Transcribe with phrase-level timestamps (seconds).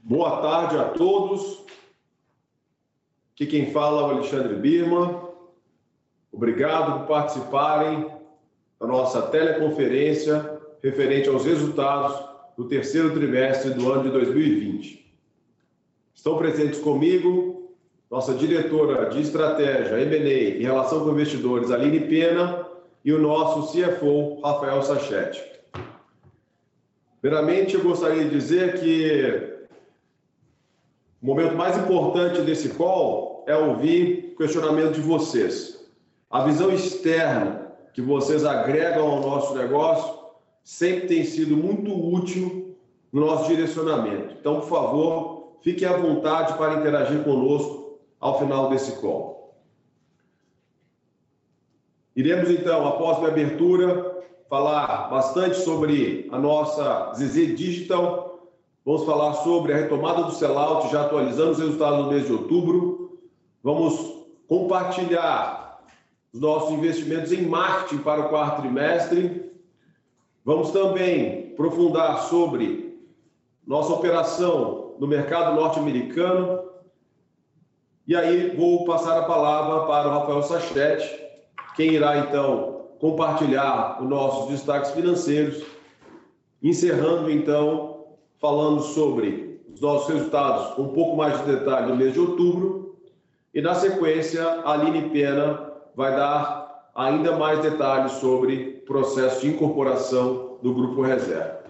[0.00, 1.64] Boa tarde a todos.
[3.34, 5.20] Aqui quem fala é o Alexandre Birman.
[6.32, 8.10] Obrigado por participarem
[8.80, 12.16] da nossa teleconferência referente aos resultados
[12.56, 15.14] do terceiro trimestre do ano de 2020.
[16.14, 17.74] Estão presentes comigo
[18.10, 22.66] nossa diretora de estratégia, M&A e relação com investidores, Aline Pena,
[23.04, 25.42] e o nosso CFO, Rafael Sachete.
[27.20, 29.57] Primeiramente, eu gostaria de dizer que
[31.20, 35.84] o momento mais importante desse call é ouvir questionamento de vocês.
[36.30, 40.16] A visão externa que vocês agregam ao nosso negócio
[40.62, 42.76] sempre tem sido muito útil
[43.12, 44.36] no nosso direcionamento.
[44.38, 49.56] Então, por favor, fiquem à vontade para interagir conosco ao final desse call.
[52.14, 58.27] Iremos, então, após minha abertura, falar bastante sobre a nossa ZZ Digital.
[58.88, 63.18] Vamos falar sobre a retomada do sellout, já atualizando os resultados do mês de outubro.
[63.62, 65.84] Vamos compartilhar
[66.32, 69.52] os nossos investimentos em marketing para o quarto trimestre.
[70.42, 72.98] Vamos também aprofundar sobre
[73.66, 76.58] nossa operação no mercado norte-americano.
[78.06, 81.06] E aí vou passar a palavra para o Rafael Sachete,
[81.76, 85.62] quem irá então compartilhar os nossos destaques financeiros,
[86.62, 87.97] encerrando então
[88.38, 92.96] falando sobre os nossos resultados com um pouco mais de detalhe no mês de outubro
[93.54, 99.48] e na sequência a Aline Pena vai dar ainda mais detalhes sobre o processo de
[99.48, 101.64] incorporação do grupo Reserva.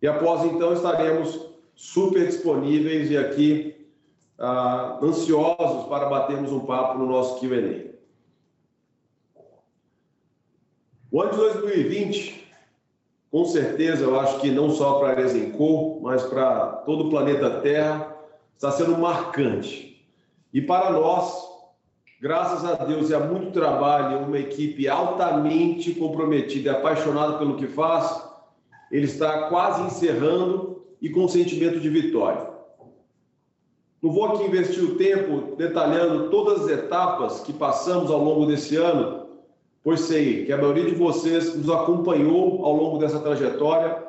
[0.00, 3.74] E após então estaremos super disponíveis e aqui
[4.38, 7.94] ah, ansiosos para batermos um papo no nosso Q&A.
[11.10, 12.43] O ano de 2020,
[13.34, 17.58] com certeza, eu acho que não só para a Resenco, mas para todo o planeta
[17.62, 18.16] Terra,
[18.54, 20.06] está sendo marcante.
[20.52, 21.44] E para nós,
[22.22, 27.66] graças a Deus e a muito trabalho, uma equipe altamente comprometida e apaixonada pelo que
[27.66, 28.24] faz,
[28.88, 32.48] ele está quase encerrando e com sentimento de vitória.
[34.00, 38.76] Não vou aqui investir o tempo detalhando todas as etapas que passamos ao longo desse
[38.76, 39.23] ano,
[39.84, 44.02] pois sei que a maioria de vocês nos acompanhou ao longo dessa trajetória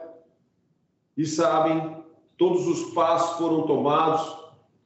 [1.17, 1.97] e sabem
[2.37, 4.37] todos os passos foram tomados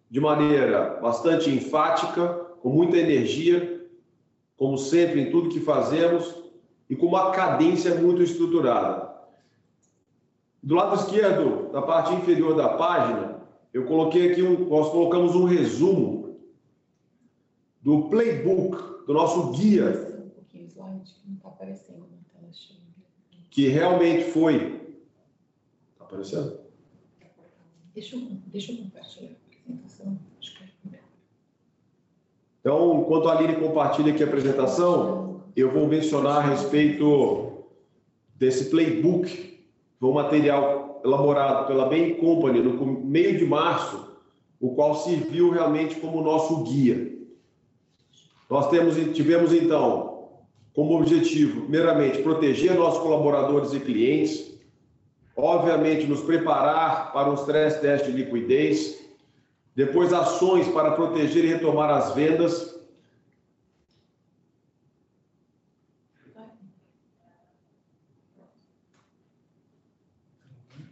[0.09, 2.27] de maneira bastante enfática,
[2.61, 3.87] com muita energia,
[4.57, 6.35] como sempre em tudo que fazemos
[6.89, 9.09] e com uma cadência muito estruturada.
[10.61, 15.45] Do lado esquerdo, da parte inferior da página, eu coloquei aqui um, nós colocamos um
[15.45, 16.35] resumo
[17.79, 20.08] do playbook, do nosso guia
[21.13, 22.79] que não está aparecendo na tela cheia.
[23.49, 24.55] Que realmente foi.
[25.93, 26.59] Está aparecendo?
[27.93, 30.19] Deixa eu, deixa eu compartilhar a apresentação.
[30.91, 30.99] É
[32.61, 37.63] então, enquanto a Aline compartilha aqui a apresentação, eu vou mencionar a respeito
[38.35, 39.59] desse playbook,
[39.99, 44.17] foi um material elaborado pela Bain Company no meio de março,
[44.59, 47.17] o qual serviu realmente como nosso guia.
[48.49, 50.08] Nós temos, tivemos então
[50.79, 54.57] como objetivo, primeiramente, proteger nossos colaboradores e clientes,
[55.35, 58.97] obviamente, nos preparar para um stress test de liquidez,
[59.75, 62.79] depois, ações para proteger e retomar as vendas.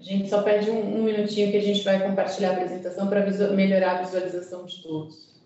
[0.02, 3.26] A gente só pede um, um minutinho que a gente vai compartilhar a apresentação para
[3.52, 5.37] melhorar a visualização de todos.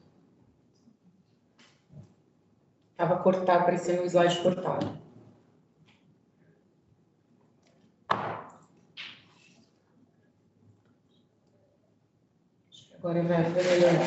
[3.01, 4.95] Estava cortado, parecendo um slide cortado.
[12.93, 14.05] Agora vai, vai melhorar.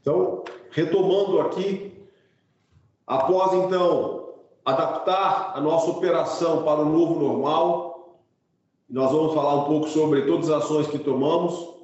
[0.00, 2.08] Então, retomando aqui,
[3.06, 7.89] após então adaptar a nossa operação para o novo normal,
[8.90, 11.76] nós vamos falar um pouco sobre todas as ações que tomamos,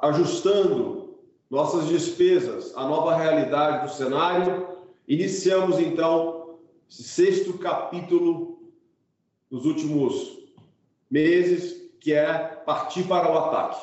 [0.00, 1.18] ajustando
[1.50, 4.68] nossas despesas à nova realidade do cenário.
[5.08, 6.58] Iniciamos então
[6.88, 8.70] esse sexto capítulo
[9.50, 10.38] dos últimos
[11.10, 12.32] meses, que é
[12.64, 13.82] partir para o ataque.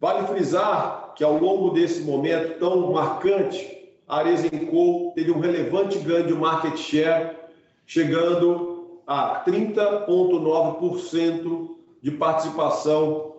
[0.00, 6.26] Vale frisar que ao longo desse momento tão marcante, a Aresenco teve um relevante ganho
[6.26, 7.43] de market share
[7.86, 13.34] chegando a 30,9% de participação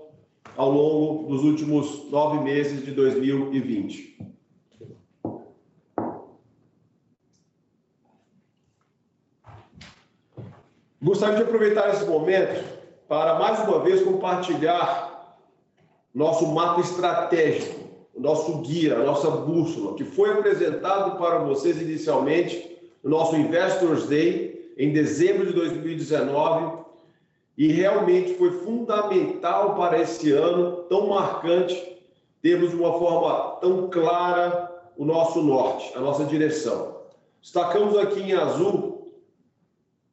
[0.56, 4.16] ao longo dos últimos nove meses de 2020.
[11.02, 12.64] Gostaria de aproveitar esse momento
[13.08, 15.38] para, mais uma vez, compartilhar
[16.14, 17.86] nosso mapa estratégico,
[18.18, 22.75] nosso guia, a nossa bússola, que foi apresentado para vocês inicialmente
[23.06, 26.84] no nosso Investors Day em dezembro de 2019
[27.56, 32.00] e realmente foi fundamental para esse ano tão marcante
[32.42, 36.96] termos de uma forma tão clara o nosso norte, a nossa direção.
[37.42, 39.14] Destacamos aqui em azul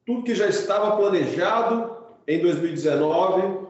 [0.05, 1.97] tudo que já estava planejado
[2.29, 3.69] em 2019,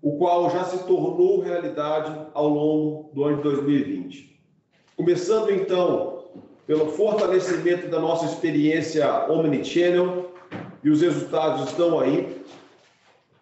[0.00, 4.40] o qual já se tornou realidade ao longo do ano de 2020.
[4.96, 6.19] Começando então
[6.70, 10.32] pelo fortalecimento da nossa experiência Omnichannel,
[10.84, 12.40] e os resultados estão aí.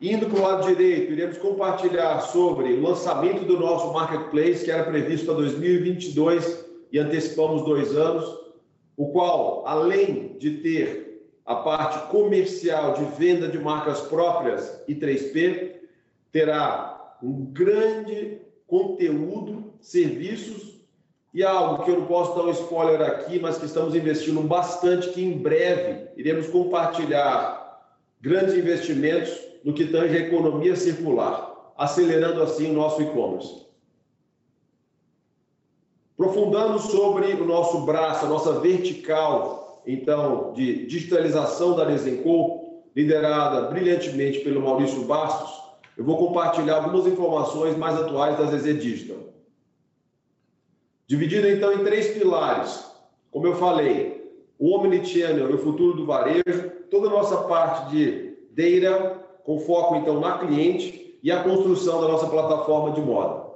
[0.00, 4.84] Indo para o lado direito, iremos compartilhar sobre o lançamento do nosso marketplace, que era
[4.84, 8.24] previsto para 2022 e antecipamos dois anos,
[8.96, 15.72] o qual, além de ter a parte comercial de venda de marcas próprias e 3P,
[16.32, 20.77] terá um grande conteúdo, serviços
[21.32, 25.10] e algo que eu não posso dar um spoiler aqui, mas que estamos investindo bastante,
[25.10, 27.82] que em breve iremos compartilhar
[28.20, 29.30] grandes investimentos
[29.64, 33.66] no que tange a economia circular, acelerando assim o nosso e-commerce.
[36.18, 44.40] Aprofundando sobre o nosso braço, a nossa vertical, então, de digitalização da Desenco, liderada brilhantemente
[44.40, 45.56] pelo Maurício Bastos,
[45.96, 49.27] eu vou compartilhar algumas informações mais atuais da ZZ Digital.
[51.08, 52.86] Dividido então em três pilares.
[53.30, 58.36] Como eu falei, o Omnichannel e o futuro do varejo, toda a nossa parte de
[58.50, 63.48] data, com foco então na cliente e a construção da nossa plataforma de moda.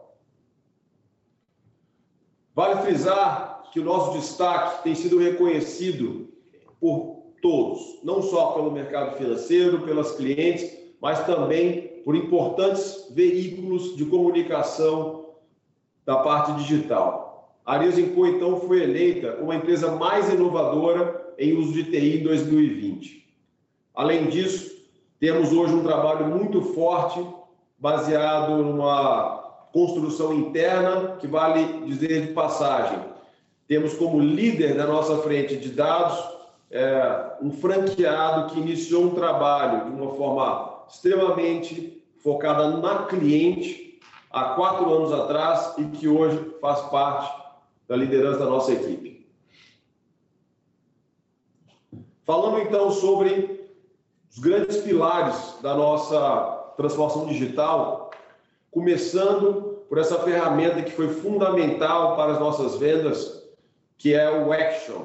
[2.54, 6.28] Vale frisar que o nosso destaque tem sido reconhecido
[6.80, 14.06] por todos, não só pelo mercado financeiro, pelas clientes, mas também por importantes veículos de
[14.06, 15.26] comunicação
[16.06, 17.31] da parte digital.
[17.64, 22.22] A Ariasinco, então, foi eleita como a empresa mais inovadora em uso de TI em
[22.24, 23.24] 2020.
[23.94, 24.72] Além disso,
[25.20, 27.24] temos hoje um trabalho muito forte,
[27.78, 32.98] baseado numa construção interna, que vale dizer de passagem.
[33.68, 36.18] Temos como líder da nossa frente de dados
[36.68, 44.00] é, um franqueado que iniciou um trabalho de uma forma extremamente focada na cliente
[44.30, 47.41] há quatro anos atrás e que hoje faz parte
[47.88, 49.26] da liderança da nossa equipe.
[52.24, 53.68] Falando então sobre
[54.30, 58.10] os grandes pilares da nossa transformação digital,
[58.70, 63.42] começando por essa ferramenta que foi fundamental para as nossas vendas,
[63.98, 65.02] que é o Action,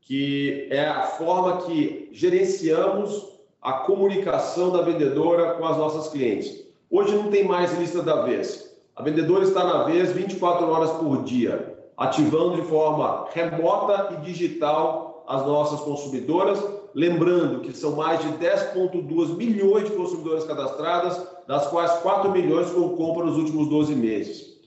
[0.00, 6.64] que é a forma que gerenciamos a comunicação da vendedora com as nossas clientes.
[6.90, 8.74] Hoje não tem mais lista da vez.
[8.96, 15.24] A vendedora está na vez 24 horas por dia, ativando de forma remota e digital
[15.26, 16.62] as nossas consumidoras
[16.94, 22.90] lembrando que são mais de 10,2 milhões de consumidoras cadastradas, das quais 4 milhões com
[22.90, 24.58] compra nos últimos 12 meses.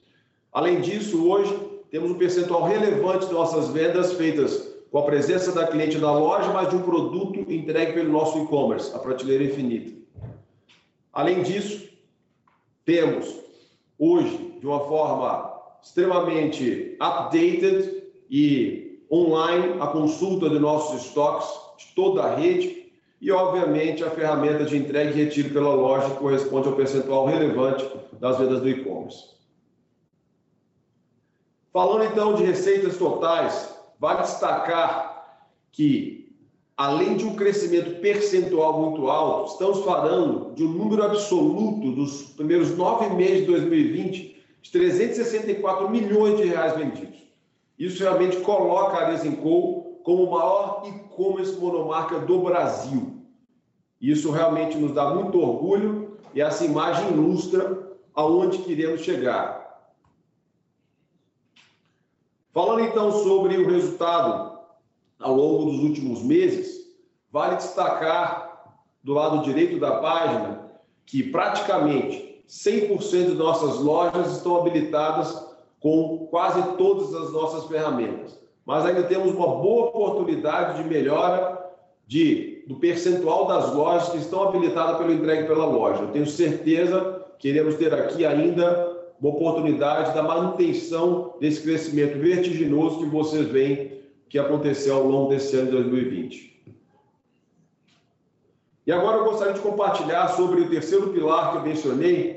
[0.52, 1.54] Além disso, hoje
[1.90, 6.52] temos um percentual relevante de nossas vendas feitas com a presença da cliente na loja,
[6.52, 9.92] mas de um produto entregue pelo nosso e-commerce, a prateleira infinita.
[11.12, 11.88] Além disso,
[12.84, 13.34] temos
[13.98, 22.24] hoje, de uma forma extremamente updated e online, a consulta de nossos estoques de toda
[22.24, 26.74] a rede e, obviamente, a ferramenta de entrega e retiro pela loja que corresponde ao
[26.74, 27.88] percentual relevante
[28.20, 29.36] das vendas do e-commerce.
[31.72, 35.40] Falando então de receitas totais, vale destacar
[35.70, 36.34] que,
[36.76, 42.76] além de um crescimento percentual muito alto, estamos falando de um número absoluto dos primeiros
[42.76, 44.35] nove meses de 2020
[44.66, 47.18] de 364 milhões de reais vendidos.
[47.78, 53.22] Isso realmente coloca a Arezinco como o maior e-commerce monomarca do Brasil.
[54.00, 59.64] Isso realmente nos dá muito orgulho e essa imagem ilustra aonde queremos chegar.
[62.52, 64.58] Falando então sobre o resultado
[65.20, 66.86] ao longo dos últimos meses,
[67.30, 70.70] vale destacar do lado direito da página
[71.04, 75.44] que praticamente 100% de nossas lojas estão habilitadas
[75.80, 81.64] com quase todas as nossas ferramentas mas ainda temos uma boa oportunidade de melhora
[82.04, 86.02] de, do percentual das lojas que estão habilitadas pelo entregue pela loja.
[86.02, 92.98] Eu tenho certeza que iremos ter aqui ainda uma oportunidade da manutenção desse crescimento vertiginoso
[92.98, 96.56] que vocês veem que aconteceu ao longo desse ano de 2020.
[98.84, 102.35] E agora eu gostaria de compartilhar sobre o terceiro pilar que eu mencionei,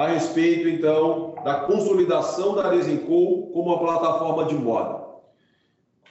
[0.00, 5.04] a respeito, então, da consolidação da Arezinco como uma plataforma de moda.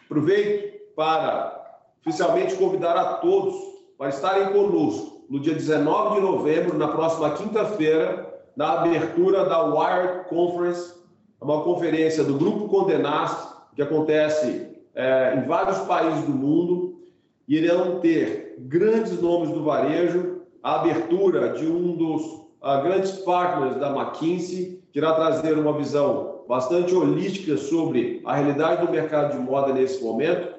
[0.05, 3.55] Aproveito para oficialmente convidar a todos
[3.97, 10.29] para estarem conosco no dia 19 de novembro, na próxima quinta-feira, na abertura da Wired
[10.29, 10.93] Conference,
[11.41, 17.01] uma conferência do Grupo Condenast, que acontece é, em vários países do mundo.
[17.47, 24.81] Irão ter grandes nomes do varejo, a abertura de um dos grandes partners da McKinsey,
[24.91, 30.03] que irá trazer uma visão bastante holística sobre a realidade do mercado de moda nesse
[30.03, 30.55] momento.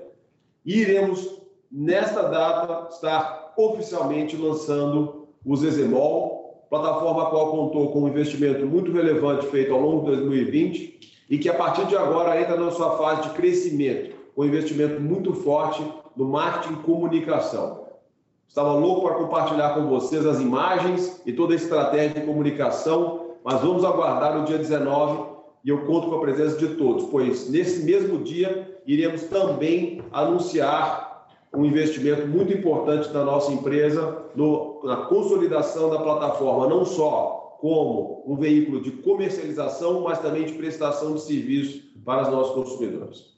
[0.64, 1.40] E iremos,
[1.70, 8.92] nesta data, estar oficialmente lançando o Zezemol, plataforma a qual contou com um investimento muito
[8.92, 12.96] relevante feito ao longo de 2020 e que, a partir de agora, entra na sua
[12.96, 15.82] fase de crescimento, com um investimento muito forte
[16.16, 17.79] no marketing e comunicação.
[18.50, 23.60] Estava louco para compartilhar com vocês as imagens e toda a estratégia de comunicação, mas
[23.60, 25.30] vamos aguardar o dia 19
[25.64, 31.28] e eu conto com a presença de todos, pois nesse mesmo dia iremos também anunciar
[31.54, 38.24] um investimento muito importante da nossa empresa no, na consolidação da plataforma, não só como
[38.26, 43.30] um veículo de comercialização, mas também de prestação de serviços para os nossos consumidores.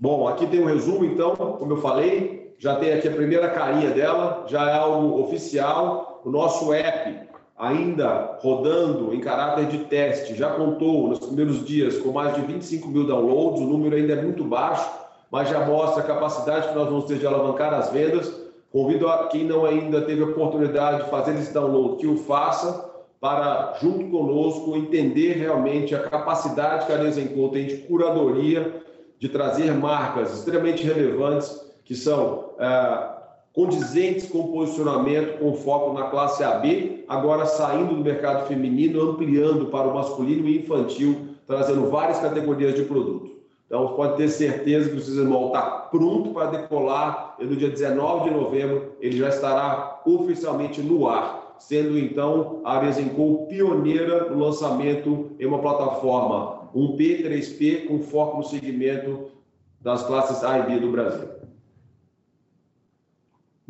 [0.00, 3.90] Bom, aqui tem um resumo, então, como eu falei, já tem aqui a primeira carinha
[3.90, 6.20] dela, já é algo oficial.
[6.24, 7.28] O nosso app,
[7.58, 12.88] ainda rodando em caráter de teste, já contou nos primeiros dias com mais de 25
[12.88, 14.88] mil downloads, o número ainda é muito baixo,
[15.30, 18.32] mas já mostra a capacidade que nós vamos ter de alavancar as vendas.
[18.70, 22.90] Convido a quem não ainda teve a oportunidade de fazer esse download que o faça
[23.20, 28.82] para, junto conosco, entender realmente a capacidade que a Nesenco tem de curadoria,
[29.18, 33.08] de trazer marcas extremamente relevantes que são é,
[33.52, 39.88] condizentes com posicionamento, com foco na classe AB, agora saindo do mercado feminino, ampliando para
[39.88, 43.30] o masculino e infantil, trazendo várias categorias de produto.
[43.66, 48.30] Então, pode ter certeza que o Cismol está pronto para decolar e no dia 19
[48.30, 55.32] de novembro ele já estará oficialmente no ar, sendo então a Arezenco pioneira no lançamento
[55.38, 59.26] em uma plataforma 1P, 3P, com foco no segmento
[59.78, 61.41] das classes A e B do Brasil.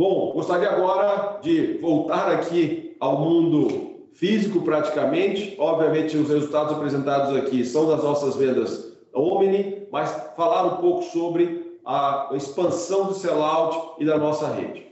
[0.02, 5.54] Bom, gostaria agora de voltar aqui ao mundo físico praticamente.
[5.60, 11.78] Obviamente, os resultados apresentados aqui são das nossas vendas Omni, mas falar um pouco sobre
[11.86, 14.88] a expansão do sellout e da nossa rede.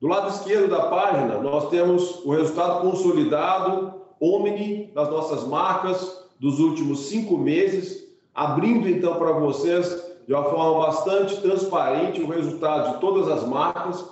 [0.00, 6.60] Do lado esquerdo da página, nós temos o resultado consolidado Omni das nossas marcas dos
[6.60, 13.00] últimos cinco meses, abrindo então para vocês de uma forma bastante transparente o resultado de
[13.00, 14.04] todas as marcas.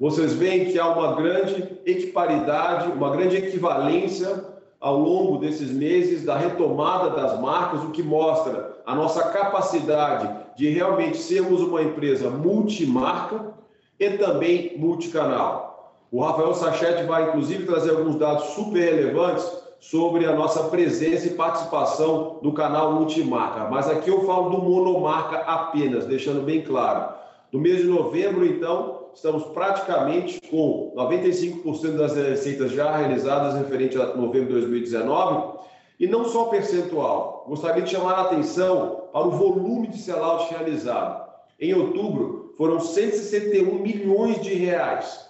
[0.00, 4.44] Vocês veem que há uma grande equiparidade, uma grande equivalência
[4.80, 10.68] ao longo desses meses da retomada das marcas, o que mostra a nossa capacidade de
[10.70, 13.54] realmente sermos uma empresa multimarca
[13.98, 15.94] e também multicanal.
[16.10, 19.48] O Rafael Sachete vai, inclusive, trazer alguns dados super relevantes
[19.80, 23.68] sobre a nossa presença e participação do canal multimarca.
[23.70, 27.14] Mas aqui eu falo do monomarca apenas, deixando bem claro.
[27.50, 34.14] No mês de novembro, então, estamos praticamente com 95% das receitas já realizadas referente a
[34.14, 35.58] novembro de 2019.
[35.98, 41.28] E não só percentual, gostaria de chamar a atenção para o volume de sellout realizado.
[41.58, 45.28] Em outubro, foram 161 milhões de reais,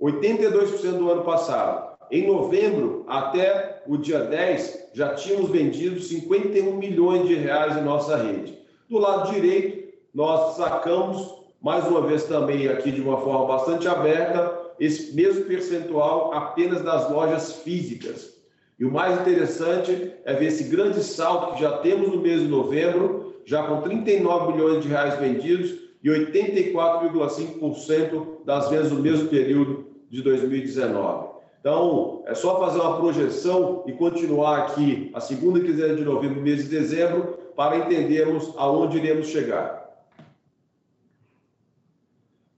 [0.00, 1.90] 82% do ano passado.
[2.10, 8.16] Em novembro, até o dia 10, já tínhamos vendido 51 milhões de reais em nossa
[8.16, 8.56] rede.
[8.88, 14.56] Do lado direito, nós sacamos, mais uma vez também aqui de uma forma bastante aberta,
[14.78, 18.38] esse mesmo percentual apenas das lojas físicas.
[18.78, 22.46] E o mais interessante é ver esse grande salto que já temos no mês de
[22.46, 29.86] novembro, já com 39 milhões de reais vendidos e 84,5% das vendas no mesmo período
[30.08, 31.29] de 2019.
[31.60, 36.64] Então, é só fazer uma projeção e continuar aqui a segunda quinzena de novembro, mês
[36.64, 39.80] de dezembro, para entendermos aonde iremos chegar.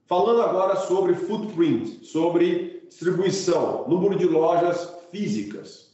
[0.05, 5.91] Falando agora sobre footprint, sobre distribuição, número de lojas físicas.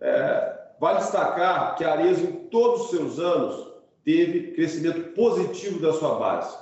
[0.00, 3.68] É, vale destacar que a Arezzo, em todos os seus anos,
[4.04, 6.56] teve crescimento positivo da sua base.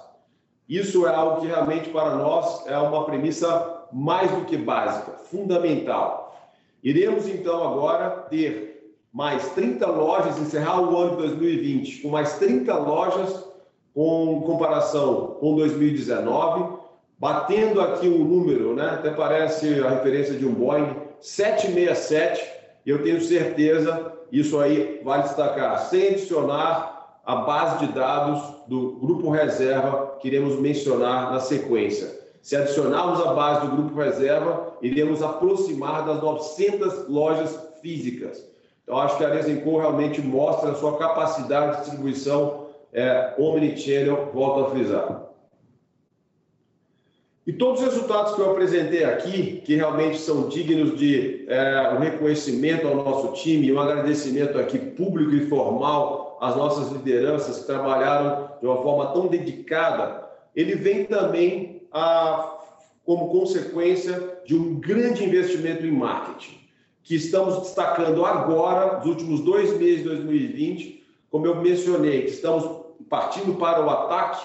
[0.68, 6.36] Isso é algo que realmente para nós é uma premissa mais do que básica, fundamental.
[6.82, 12.74] Iremos então agora ter mais 30 lojas, encerrar o ano de 2020 com mais 30
[12.76, 13.48] lojas
[13.94, 16.78] com comparação com 2019,
[17.18, 18.90] batendo aqui o número, né?
[18.90, 22.44] Até parece a referência de um Boeing 767,
[22.86, 28.92] e eu tenho certeza, isso aí vale destacar, sem adicionar a base de dados do
[29.00, 32.17] grupo reserva que iremos mencionar na sequência.
[32.40, 38.44] Se adicionarmos a base do grupo reserva, iremos aproximar das 900 lojas físicas.
[38.82, 44.66] Então, acho que a Resenco realmente mostra a sua capacidade de distribuição é, omnichannel, volto
[44.66, 45.28] a frisar.
[47.46, 51.98] E todos os resultados que eu apresentei aqui, que realmente são dignos de é, um
[51.98, 58.50] reconhecimento ao nosso time, um agradecimento aqui público e formal às nossas lideranças que trabalharam
[58.60, 62.58] de uma forma tão dedicada, ele vem também a,
[63.04, 66.58] como consequência de um grande investimento em marketing,
[67.02, 72.86] que estamos destacando agora, nos últimos dois meses de 2020, como eu mencionei, que estamos
[73.08, 74.44] partindo para o ataque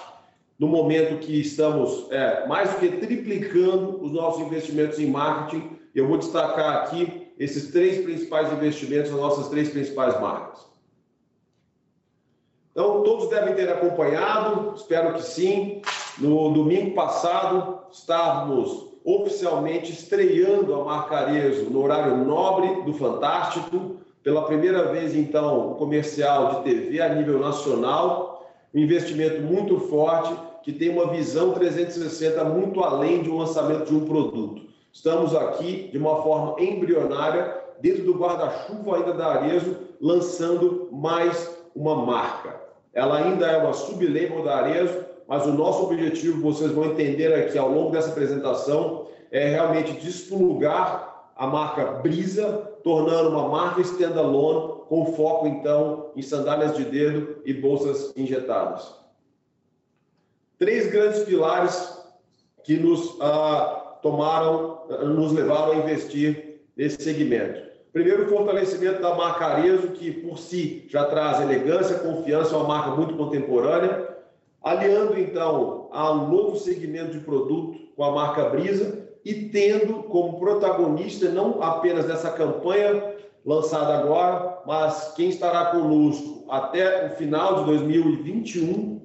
[0.58, 5.70] no momento que estamos é, mais do que triplicando os nossos investimentos em marketing.
[5.94, 10.73] Eu vou destacar aqui esses três principais investimentos nas nossas três principais marcas.
[12.74, 15.80] Então, todos devem ter acompanhado, espero que sim.
[16.18, 23.98] No domingo passado, estávamos oficialmente estreando a marca Arezo no horário nobre do Fantástico.
[24.24, 28.34] Pela primeira vez, então, comercial de TV a nível nacional
[28.74, 33.94] um investimento muito forte que tem uma visão 360 muito além de um lançamento de
[33.94, 34.62] um produto.
[34.92, 41.94] Estamos aqui de uma forma embrionária, dentro do guarda-chuva ainda da Arezo, lançando mais uma
[41.94, 42.63] marca.
[42.94, 47.58] Ela ainda é uma sublabel da Arezo, mas o nosso objetivo, vocês vão entender aqui
[47.58, 55.14] ao longo dessa apresentação, é realmente desplugar a marca Brisa, tornando uma marca standalone com
[55.14, 58.94] foco então em sandálias de dedo e bolsas injetadas.
[60.58, 61.98] Três grandes pilares
[62.62, 67.73] que nos ah, tomaram, nos levaram a investir nesse segmento.
[67.94, 72.90] Primeiro, o fortalecimento da marca Arezo, que por si já traz elegância, confiança, uma marca
[72.90, 74.08] muito contemporânea,
[74.60, 80.40] aliando então a um novo segmento de produto com a marca Brisa e tendo como
[80.40, 83.14] protagonista não apenas dessa campanha
[83.46, 89.02] lançada agora, mas quem estará conosco até o final de 2021,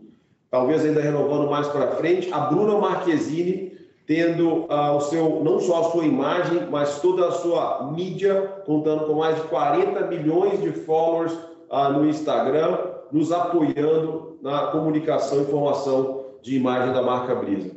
[0.50, 3.70] talvez ainda renovando mais para frente, a Bruna Marquezine,
[4.10, 9.06] tendo uh, o seu não só a sua imagem, mas toda a sua mídia, contando
[9.06, 11.32] com mais de 40 milhões de followers
[11.70, 12.76] uh, no Instagram,
[13.12, 17.70] nos apoiando na comunicação e informação de imagem da marca Brisa.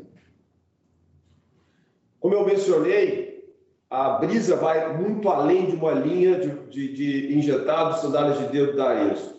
[2.19, 3.53] Como eu mencionei,
[3.91, 8.75] a Brisa vai muito além de uma linha de, de, de injetados sandálias de dedo
[8.75, 9.35] da Arezo.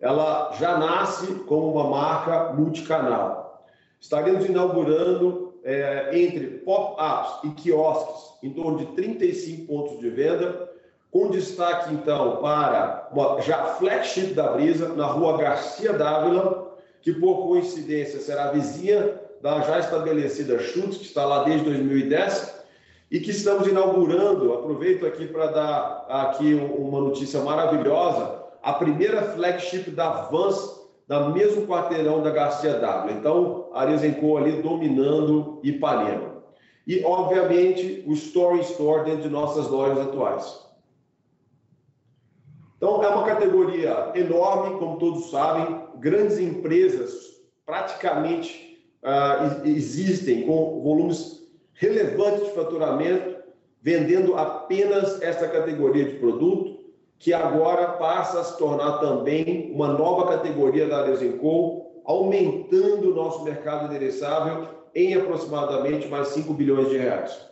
[0.00, 3.66] Ela já nasce como uma marca multicanal.
[4.00, 10.66] Estaremos inaugurando é, entre pop-ups e quiosques em torno de 35 pontos de venda,
[11.10, 17.48] com destaque então para uma já flagship da Brisa na rua Garcia Dávila, que por
[17.48, 22.64] coincidência será vizinha da já estabelecida Schutz, que está lá desde 2010,
[23.10, 29.90] e que estamos inaugurando, aproveito aqui para dar aqui uma notícia maravilhosa, a primeira flagship
[29.90, 30.77] da Vans,
[31.08, 33.16] no mesmo quarteirão da Garcia W.
[33.16, 36.42] Então, Arezenco ali dominando Ipanema.
[36.86, 40.66] E, obviamente, o Store Store dentro de nossas lojas atuais.
[42.76, 48.68] Então, é uma categoria enorme, como todos sabem, grandes empresas praticamente
[49.02, 51.38] uh, existem com volumes
[51.74, 53.36] relevante de faturamento,
[53.80, 56.77] vendendo apenas essa categoria de produto,
[57.18, 63.42] que agora passa a se tornar também uma nova categoria da Desenco, aumentando o nosso
[63.42, 67.48] mercado endereçável em aproximadamente mais 5 bilhões de reais.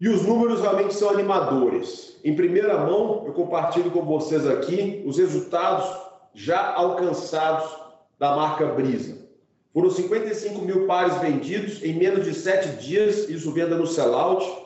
[0.00, 2.20] E os números realmente são animadores.
[2.24, 5.88] Em primeira mão, eu compartilho com vocês aqui os resultados
[6.34, 7.70] já alcançados
[8.18, 9.24] da marca Brisa.
[9.72, 14.63] Foram 55 mil pares vendidos em menos de sete dias, isso venda no sellout.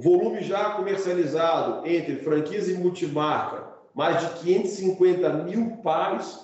[0.00, 6.40] Volume já comercializado entre franquias e multimarca, mais de 550 mil pares.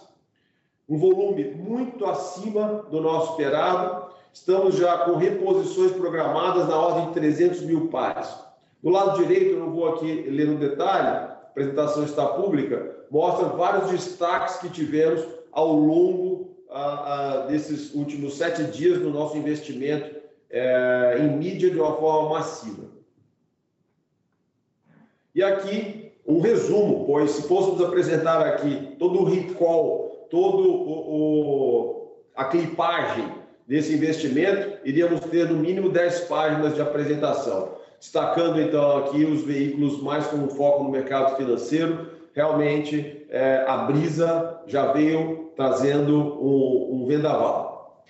[0.87, 4.07] Um volume muito acima do nosso esperado.
[4.33, 8.29] Estamos já com reposições programadas na ordem de 300 mil pares.
[8.83, 13.47] Do lado direito, eu não vou aqui ler no detalhe, a apresentação está pública, mostra
[13.49, 16.51] vários destaques que tivemos ao longo
[17.49, 20.15] desses últimos sete dias no nosso investimento
[20.51, 22.96] é, em mídia de uma forma massiva.
[25.37, 32.13] E aqui um resumo, pois se fôssemos apresentar aqui todo o recall, todo o, o
[32.35, 33.35] a clipagem
[33.69, 37.77] desse investimento, iríamos ter no mínimo 10 páginas de apresentação.
[38.01, 44.63] Destacando então aqui os veículos mais com foco no mercado financeiro, realmente é, a Brisa
[44.67, 48.07] já veio trazendo um, um vendaval.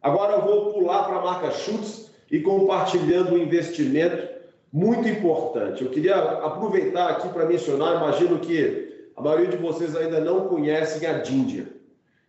[0.00, 4.35] Agora eu vou pular para a marca Schutz e compartilhando um investimento
[4.76, 5.82] muito importante.
[5.82, 11.08] Eu queria aproveitar aqui para mencionar, imagino que a maioria de vocês ainda não conhecem
[11.08, 11.68] a Ginger.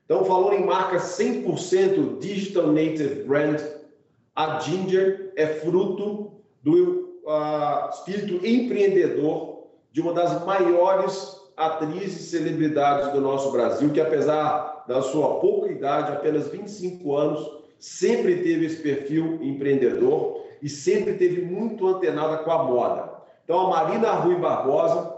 [0.05, 3.59] Então, falando em marca 100% Digital Native Brand,
[4.33, 6.31] a Ginger é fruto
[6.63, 13.99] do uh, espírito empreendedor de uma das maiores atrizes e celebridades do nosso Brasil, que
[13.99, 21.13] apesar da sua pouca idade, apenas 25 anos, sempre teve esse perfil empreendedor e sempre
[21.13, 23.13] teve muito antenada com a moda.
[23.43, 25.15] Então, a Marina Rui Barbosa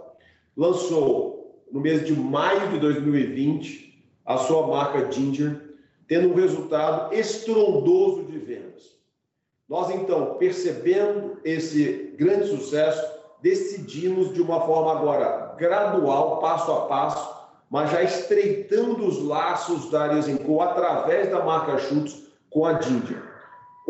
[0.56, 5.60] lançou no mês de maio de 2020 a sua marca Ginger,
[6.08, 8.98] tendo um resultado estrondoso de vendas.
[9.68, 13.04] Nós, então, percebendo esse grande sucesso,
[13.42, 20.04] decidimos de uma forma agora gradual, passo a passo, mas já estreitando os laços da
[20.04, 23.29] Arezinco através da marca Chutes com a Ginger.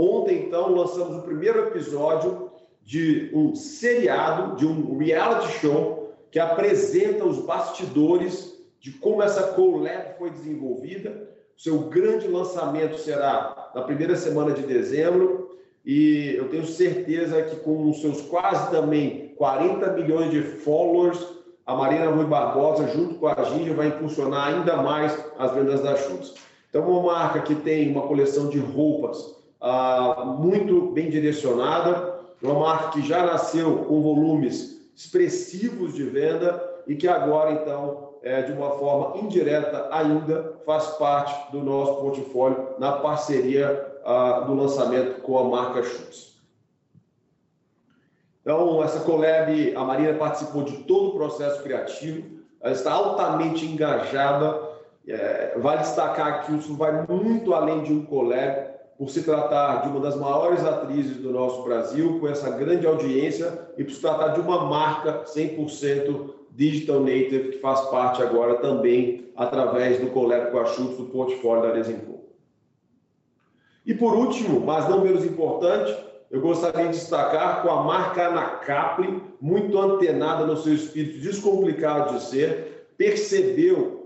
[0.02, 2.52] Ontem, então, lançamos o primeiro episódio
[2.86, 10.18] de um seriado, de um reality show que apresenta os bastidores de como essa collab
[10.18, 11.30] foi desenvolvida.
[11.58, 17.90] Seu grande lançamento será na primeira semana de dezembro e eu tenho certeza que com
[17.90, 21.22] os seus quase também 40 milhões de followers,
[21.66, 25.98] a Marina Rui Barbosa, junto com a Ginja, vai impulsionar ainda mais as vendas da
[25.98, 26.36] Chutes.
[26.70, 32.90] Então, uma marca que tem uma coleção de roupas ah, muito bem direcionada, uma marca
[32.90, 38.72] que já nasceu com volumes expressivos de venda e que agora, então, é, de uma
[38.72, 45.44] forma indireta ainda, faz parte do nosso portfólio na parceria ah, do lançamento com a
[45.44, 46.30] marca Schutz.
[48.42, 54.70] Então, essa collab, a Marina participou de todo o processo criativo, ela está altamente engajada.
[55.08, 58.69] É, vale destacar que isso vai muito além de um collab,
[59.00, 63.70] por se tratar de uma das maiores atrizes do nosso Brasil, com essa grande audiência,
[63.78, 69.32] e por se tratar de uma marca 100% digital native, que faz parte agora também
[69.38, 72.26] através do collab com a do portfólio da Desenco.
[73.86, 75.96] E por último, mas não menos importante,
[76.30, 82.24] eu gostaria de destacar com a marca Anacapri, muito antenada no seu espírito descomplicado de
[82.24, 83.99] ser, percebeu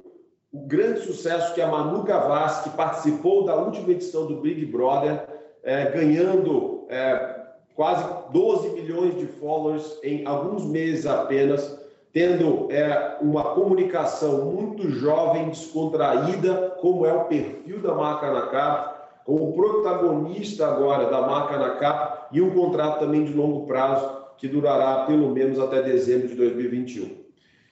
[0.53, 5.25] o grande sucesso que a Manu Gavassi, que participou da última edição do Big Brother,
[5.63, 7.41] é, ganhando é,
[7.75, 11.79] quase 12 milhões de followers em alguns meses apenas,
[12.11, 18.93] tendo é, uma comunicação muito jovem, descontraída, como é o perfil da marca Anacap,
[19.25, 25.05] como protagonista agora da marca Anacap e um contrato também de longo prazo que durará
[25.05, 27.09] pelo menos até dezembro de 2021.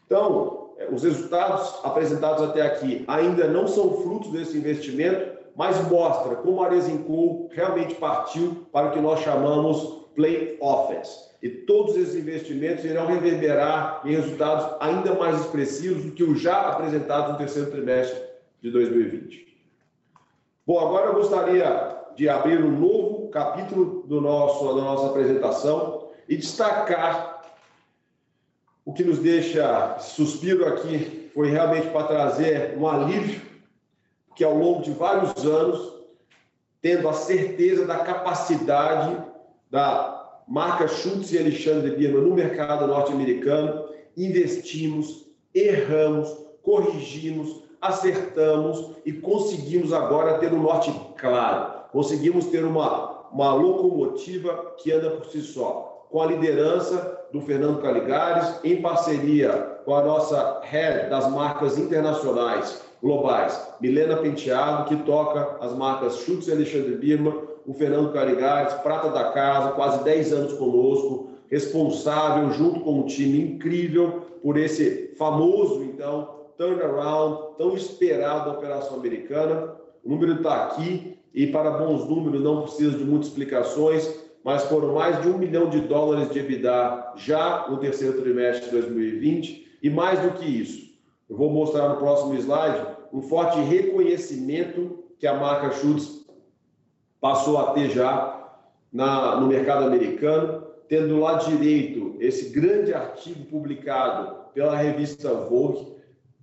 [0.06, 0.61] Então,
[0.92, 6.68] os resultados apresentados até aqui ainda não são frutos desse investimento, mas mostra como a
[6.68, 11.32] Arezincool realmente partiu para o que nós chamamos play offense.
[11.42, 16.62] E todos esses investimentos irão reverberar em resultados ainda mais expressivos do que os já
[16.68, 18.22] apresentados no terceiro trimestre
[18.62, 19.48] de 2020.
[20.66, 26.38] Bom, agora eu gostaria de abrir um novo capítulo do nosso, da nossa apresentação e
[26.38, 27.41] destacar
[28.86, 33.42] o que nos deixa suspiro aqui foi realmente para trazer um alívio,
[34.36, 35.94] que ao longo de vários anos,
[36.82, 39.16] tendo a certeza da capacidade
[39.70, 43.86] da marca Schultz e Alexandre Birman no mercado norte-americano,
[44.18, 51.82] investimos, erramos, corrigimos, acertamos e conseguimos agora ter um norte claro.
[51.92, 57.82] Conseguimos ter uma, uma locomotiva que anda por si só, com a liderança do Fernando
[57.82, 65.58] Caligares, em parceria com a nossa head das marcas internacionais globais, Milena Penteado, que toca
[65.60, 67.34] as marcas Chutes e Alexandre Birman,
[67.66, 73.42] o Fernando Caligares, prata da casa, quase 10 anos conosco, responsável junto com um time
[73.42, 79.76] incrível por esse famoso, então, turnaround tão esperado da operação americana.
[80.04, 84.08] O número está aqui e para bons números não precisa de muitas explicações
[84.44, 88.72] mas foram mais de um milhão de dólares de EBITDA já no terceiro trimestre de
[88.72, 89.78] 2020.
[89.84, 90.92] E mais do que isso,
[91.30, 96.26] eu vou mostrar no próximo slide um forte reconhecimento que a marca Schutz
[97.20, 98.50] passou a ter já
[98.92, 105.88] na, no mercado americano, tendo lá direito esse grande artigo publicado pela revista Vogue,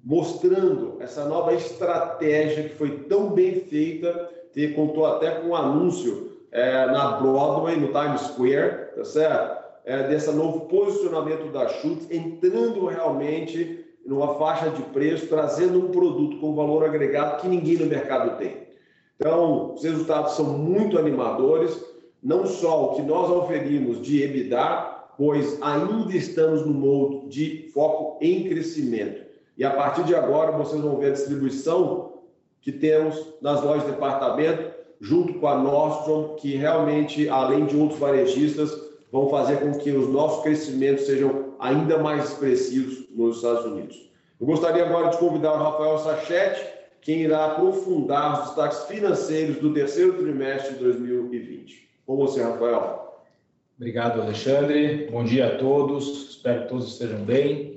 [0.02, 6.27] mostrando essa nova estratégia que foi tão bem feita, que contou até com um anúncio
[6.50, 9.58] é, na Broadway, no Times Square, tá certo?
[9.84, 16.38] É, desse novo posicionamento da Schutz, entrando realmente numa faixa de preço, trazendo um produto
[16.38, 18.68] com valor agregado que ninguém no mercado tem.
[19.16, 21.78] Então, os resultados são muito animadores,
[22.22, 28.18] não só o que nós oferimos de EBITDA, pois ainda estamos no modo de foco
[28.24, 29.26] em crescimento.
[29.56, 32.12] E a partir de agora, vocês vão ver a distribuição
[32.60, 37.98] que temos nas lojas de departamento, junto com a Nordstrom, que realmente, além de outros
[37.98, 38.70] varejistas,
[39.10, 44.10] vão fazer com que os nossos crescimentos sejam ainda mais expressivos nos Estados Unidos.
[44.40, 46.64] Eu gostaria agora de convidar o Rafael Sachete,
[47.00, 51.88] quem irá aprofundar os destaques financeiros do terceiro trimestre de 2020.
[52.06, 53.22] Com você, Rafael.
[53.76, 55.08] Obrigado, Alexandre.
[55.10, 56.30] Bom dia a todos.
[56.30, 57.67] Espero que todos estejam bem.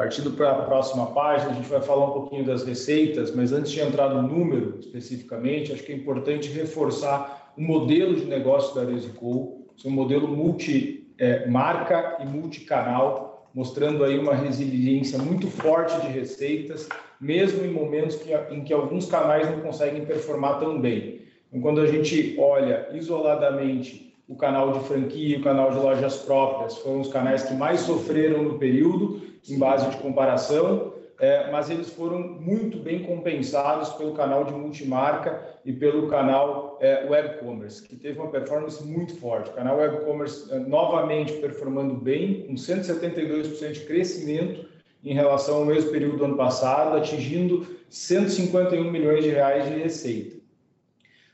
[0.00, 3.70] Partindo para a próxima página, a gente vai falar um pouquinho das receitas, mas antes
[3.70, 8.90] de entrar no número especificamente, acho que é importante reforçar o modelo de negócio da
[8.90, 16.88] Resico, um modelo multi-marca é, e multicanal, mostrando aí uma resiliência muito forte de receitas,
[17.20, 21.20] mesmo em momentos que, em que alguns canais não conseguem performar tão bem.
[21.48, 26.78] Então, quando a gente olha isoladamente o canal de franquia o canal de lojas próprias,
[26.78, 31.90] foram os canais que mais sofreram no período, em base de comparação, é, mas eles
[31.90, 37.94] foram muito bem compensados pelo canal de multimarca e pelo canal é, web commerce, que
[37.94, 39.50] teve uma performance muito forte.
[39.50, 44.66] O canal web commerce é, novamente performando bem, com 172% de crescimento
[45.04, 50.40] em relação ao mesmo período do ano passado, atingindo 151 milhões de reais de receita.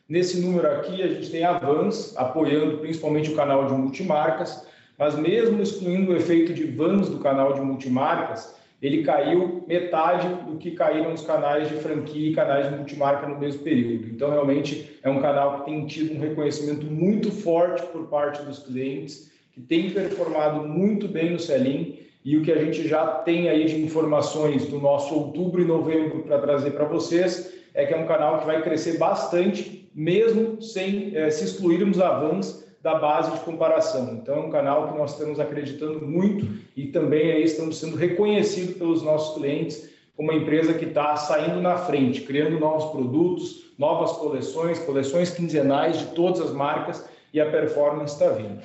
[0.09, 4.67] Nesse número aqui, a gente tem a Vans apoiando principalmente o canal de multimarcas,
[4.99, 10.59] mas mesmo excluindo o efeito de Vans do canal de multimarcas, ele caiu metade do
[10.59, 14.09] que caíram os canais de franquia e canais de multimarca no mesmo período.
[14.09, 18.59] Então, realmente, é um canal que tem tido um reconhecimento muito forte por parte dos
[18.59, 23.49] clientes, que tem performado muito bem no Selim, e o que a gente já tem
[23.49, 27.97] aí de informações do nosso outubro e novembro para trazer para vocês é que é
[27.97, 33.33] um canal que vai crescer bastante, mesmo sem é, se excluirmos a Vans da base
[33.33, 34.13] de comparação.
[34.13, 36.47] Então, é um canal que nós estamos acreditando muito
[36.77, 41.61] e também aí estamos sendo reconhecidos pelos nossos clientes como uma empresa que está saindo
[41.61, 47.51] na frente, criando novos produtos, novas coleções, coleções quinzenais de todas as marcas e a
[47.51, 48.61] performance está vindo.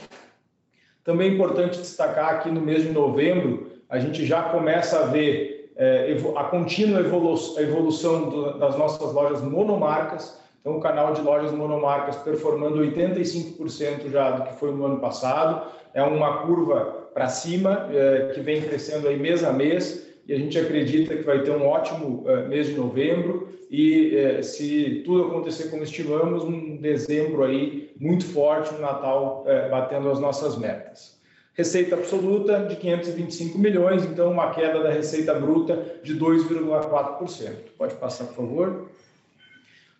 [1.03, 5.73] Também é importante destacar que no mês de novembro a gente já começa a ver
[5.75, 10.39] é, a contínua evolução das nossas lojas monomarcas.
[10.61, 15.71] Então, o canal de lojas monomarcas performando 85% já do que foi no ano passado.
[15.91, 20.37] É uma curva para cima, é, que vem crescendo aí mês a mês, e a
[20.37, 23.49] gente acredita que vai ter um ótimo é, mês de novembro.
[23.71, 30.19] E se tudo acontecer como estimamos, um dezembro aí muito forte, um Natal batendo as
[30.19, 31.21] nossas metas.
[31.53, 37.49] Receita absoluta de 525 milhões, então uma queda da receita bruta de 2,4%.
[37.77, 38.89] Pode passar, por favor.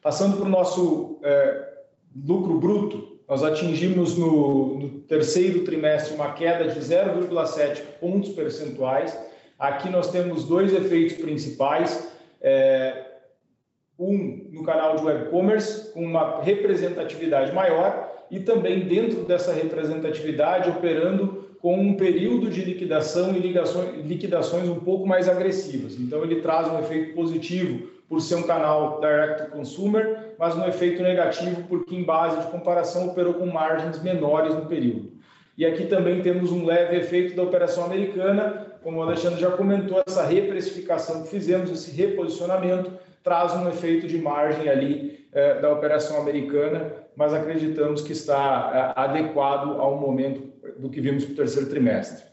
[0.01, 1.67] Passando para o nosso é,
[2.25, 9.17] lucro bruto, nós atingimos no, no, terceiro trimestre uma queda de 0,7 pontos percentuais.
[9.59, 12.11] Aqui nós temos dois efeitos principais.
[12.41, 13.05] É,
[13.97, 20.69] um no canal de web commerce, com uma representatividade maior, e também dentro dessa representatividade
[20.69, 25.95] operando com um período de liquidação e liquidações um pouco mais agressivas.
[25.99, 30.67] Então, ele traz um efeito positivo por ser um canal direct to consumer, mas um
[30.67, 35.13] efeito negativo porque, em base de comparação, operou com margens menores no período.
[35.58, 40.04] E aqui também temos um leve efeito da operação americana, como o Alexandre já comentou,
[40.06, 42.91] essa reprecificação que fizemos, esse reposicionamento,
[43.24, 49.00] traz um efeito de margem ali eh, da operação americana, mas acreditamos que está eh,
[49.00, 52.26] adequado ao momento do que vimos para o terceiro trimestre.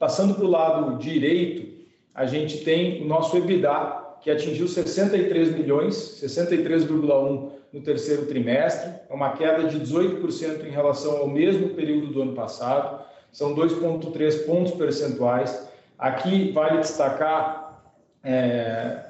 [0.00, 1.76] Passando para o lado direito,
[2.12, 9.32] a gente tem o nosso EBITDA, que atingiu 63 milhões, 63,1 no terceiro trimestre, uma
[9.32, 15.68] queda de 18% em relação ao mesmo período do ano passado, são 2,3 pontos percentuais.
[15.98, 17.84] Aqui vale destacar
[18.24, 19.04] é,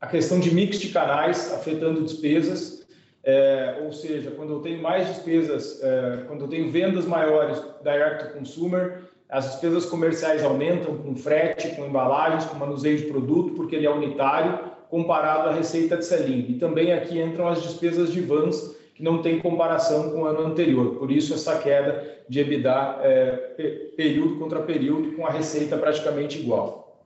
[0.00, 2.86] a questão de mix de canais afetando despesas,
[3.24, 8.24] é, ou seja, quando eu tenho mais despesas, é, quando eu tenho vendas maiores direct
[8.24, 13.74] to consumer, as despesas comerciais aumentam com frete, com embalagens, com manuseio de produto, porque
[13.74, 14.58] ele é unitário,
[14.90, 16.44] comparado à receita de selim.
[16.50, 20.44] E também aqui entram as despesas de vans, que não tem comparação com o ano
[20.44, 20.96] anterior.
[20.96, 23.32] Por isso, essa queda de EBITDA é,
[23.96, 27.02] período contra período, com a receita praticamente igual.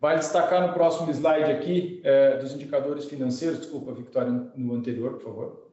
[0.00, 5.24] Vale destacar no próximo slide aqui é, dos indicadores financeiros, desculpa, Victoria, no anterior, por
[5.24, 5.67] favor.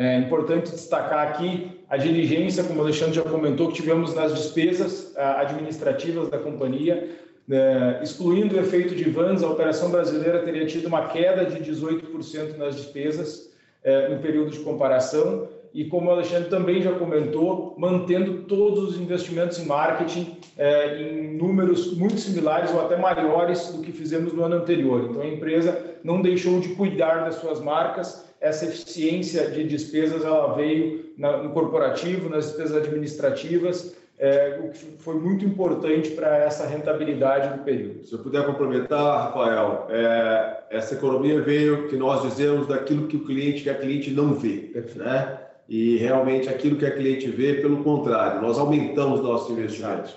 [0.00, 5.14] É importante destacar aqui a diligência, como o Alexandre já comentou, que tivemos nas despesas
[5.14, 7.06] administrativas da companhia,
[7.50, 12.56] é, excluindo o efeito de vans, a operação brasileira teria tido uma queda de 18%
[12.56, 13.52] nas despesas
[13.84, 15.46] é, no período de comparação.
[15.74, 21.36] E como o Alexandre também já comentou, mantendo todos os investimentos em marketing é, em
[21.36, 25.08] números muito similares ou até maiores do que fizemos no ano anterior.
[25.10, 28.29] Então a empresa não deixou de cuidar das suas marcas.
[28.40, 35.14] Essa eficiência de despesas ela veio no corporativo, nas despesas administrativas é, o que foi
[35.14, 38.04] muito importante para essa rentabilidade do período.
[38.04, 43.24] Se eu puder complementar, Rafael, é, essa economia veio, que nós dizemos, daquilo que o
[43.24, 44.70] cliente, que a cliente não vê.
[44.94, 45.38] Né?
[45.66, 50.14] E realmente aquilo que a cliente vê, pelo contrário, nós aumentamos nossos investimentos.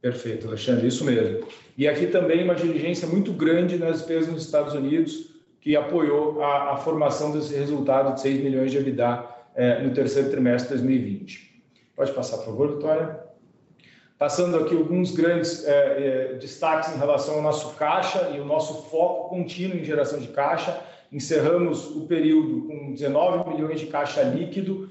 [0.00, 1.46] Perfeito, Alexandre, isso mesmo.
[1.78, 5.31] E aqui também uma diligência muito grande nas despesas nos Estados Unidos,
[5.62, 10.28] que apoiou a, a formação desse resultado de 6 milhões de EBITDA é, no terceiro
[10.28, 11.62] trimestre de 2020.
[11.94, 13.20] Pode passar, por favor, Vitória.
[14.18, 18.90] Passando aqui alguns grandes é, é, destaques em relação ao nosso caixa e o nosso
[18.90, 20.80] foco contínuo em geração de caixa.
[21.12, 24.90] Encerramos o período com 19 milhões de caixa líquido.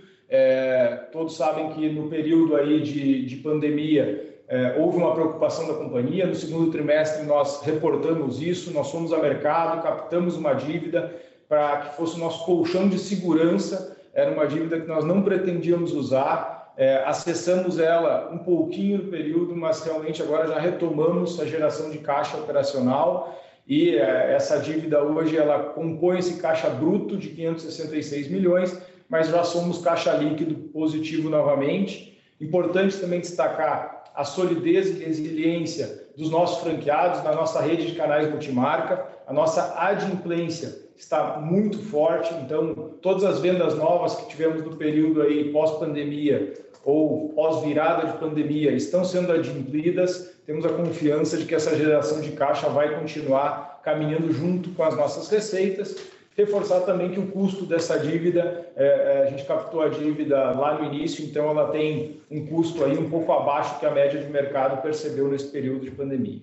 [1.11, 6.27] Todos sabem que no período aí de, de pandemia é, houve uma preocupação da companhia.
[6.27, 11.15] No segundo trimestre nós reportamos isso, nós fomos ao mercado, captamos uma dívida
[11.49, 13.97] para que fosse o nosso colchão de segurança.
[14.13, 19.55] Era uma dívida que nós não pretendíamos usar é, acessamos ela um pouquinho no período,
[19.55, 25.37] mas realmente agora já retomamos a geração de caixa operacional e é, essa dívida hoje
[25.37, 32.19] ela compõe esse caixa bruto de 566 milhões, mas já somos caixa líquido positivo novamente.
[32.39, 38.29] Importante também destacar a solidez e resiliência dos nossos franqueados na nossa rede de canais
[38.29, 44.75] multimarca, a nossa adimplência está muito forte, então todas as vendas novas que tivemos no
[44.75, 51.55] período aí pós-pandemia ou pós-virada de pandemia estão sendo adimplidas, temos a confiança de que
[51.55, 55.95] essa geração de caixa vai continuar caminhando junto com as nossas receitas.
[56.37, 60.79] Reforçar também que o custo dessa dívida, é, é, a gente captou a dívida lá
[60.79, 64.31] no início, então ela tem um custo aí um pouco abaixo que a média de
[64.31, 66.39] mercado percebeu nesse período de pandemia.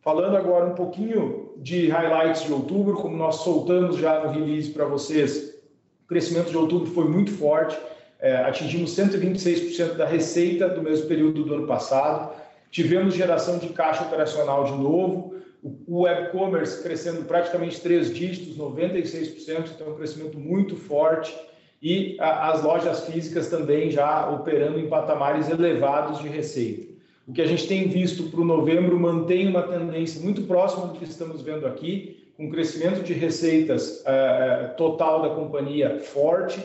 [0.00, 4.84] Falando agora um pouquinho de highlights de outubro, como nós soltamos já no release para
[4.84, 5.54] vocês,
[6.04, 7.78] o crescimento de outubro foi muito forte,
[8.18, 12.34] é, atingimos 126% da receita do mesmo período do ano passado,
[12.68, 19.70] tivemos geração de caixa operacional de novo, o web commerce crescendo praticamente três dígitos, 96%,
[19.74, 21.36] então um crescimento muito forte,
[21.82, 26.88] e as lojas físicas também já operando em patamares elevados de receita.
[27.26, 30.98] O que a gente tem visto para o novembro mantém uma tendência muito próxima do
[30.98, 36.60] que estamos vendo aqui, com crescimento de receitas uh, total da companhia forte,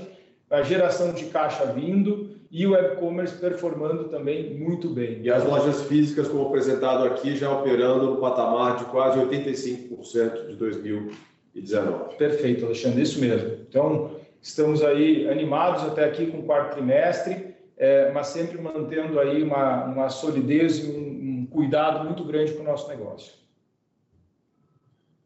[0.49, 5.19] a geração de caixa vindo e o e-commerce performando também muito bem.
[5.21, 10.55] E as lojas físicas, como apresentado aqui, já operando no patamar de quase 85% de
[10.55, 12.15] 2019.
[12.15, 13.57] Perfeito, Alexandre, isso mesmo.
[13.67, 14.11] Então,
[14.41, 19.85] estamos aí animados até aqui com o quarto trimestre é, mas sempre mantendo aí uma,
[19.85, 23.33] uma solidez e um, um cuidado muito grande com o nosso negócio.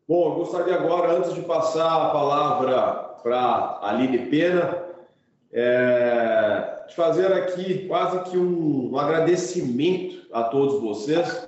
[0.07, 4.85] Bom, eu gostaria agora, antes de passar a palavra para a Aline Pena,
[5.51, 11.47] é, de fazer aqui quase que um, um agradecimento a todos vocês.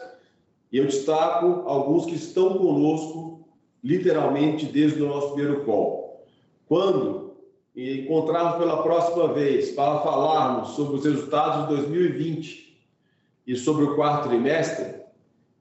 [0.72, 3.48] E eu destaco alguns que estão conosco,
[3.84, 6.26] literalmente, desde o nosso primeiro call.
[6.68, 7.34] Quando
[7.76, 12.78] encontrarmos pela próxima vez para falarmos sobre os resultados de 2020
[13.48, 14.96] e sobre o quarto trimestre,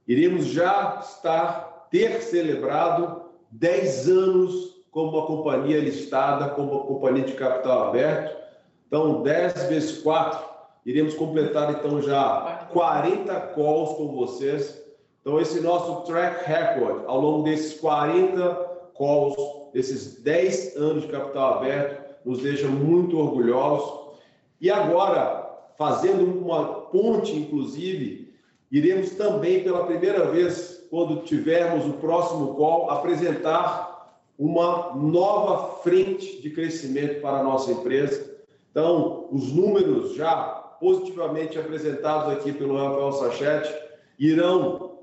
[0.06, 7.32] iremos já estar ter celebrado 10 anos como uma companhia listada, como uma companhia de
[7.34, 8.36] capital aberto.
[8.88, 10.48] Então, 10 vezes 4,
[10.84, 14.82] iremos completar então já 40 calls com vocês.
[15.20, 18.54] Então, esse nosso track record ao longo desses 40
[18.96, 19.36] calls,
[19.74, 24.16] desses 10 anos de capital aberto, nos deixa muito orgulhosos.
[24.58, 28.34] E agora, fazendo uma ponte, inclusive,
[28.72, 36.50] iremos também, pela primeira vez, quando tivermos o próximo call, apresentar uma nova frente de
[36.50, 38.37] crescimento para a nossa empresa.
[38.78, 40.36] Então, os números já
[40.78, 43.74] positivamente apresentados aqui pelo Rafael Sachete
[44.16, 45.00] irão,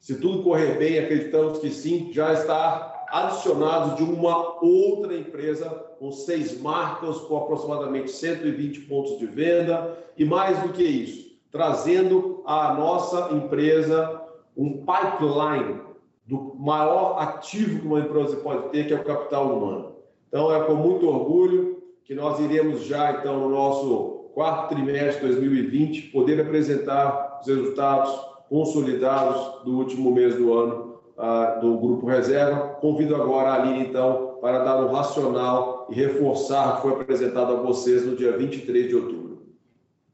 [0.00, 6.10] se tudo correr bem, acreditamos que sim, já estar adicionados de uma outra empresa com
[6.10, 12.74] seis marcas, com aproximadamente 120 pontos de venda e mais do que isso, trazendo à
[12.74, 14.20] nossa empresa
[14.56, 15.80] um pipeline
[16.26, 19.92] do maior ativo que uma empresa pode ter, que é o capital humano.
[20.26, 21.75] Então, é com muito orgulho
[22.06, 28.14] que nós iremos já, então, no nosso quarto trimestre de 2020, poder apresentar os resultados
[28.48, 32.76] consolidados do último mês do ano uh, do Grupo Reserva.
[32.80, 37.54] Convido agora a Aline, então, para dar um racional e reforçar o que foi apresentado
[37.54, 39.42] a vocês no dia 23 de outubro.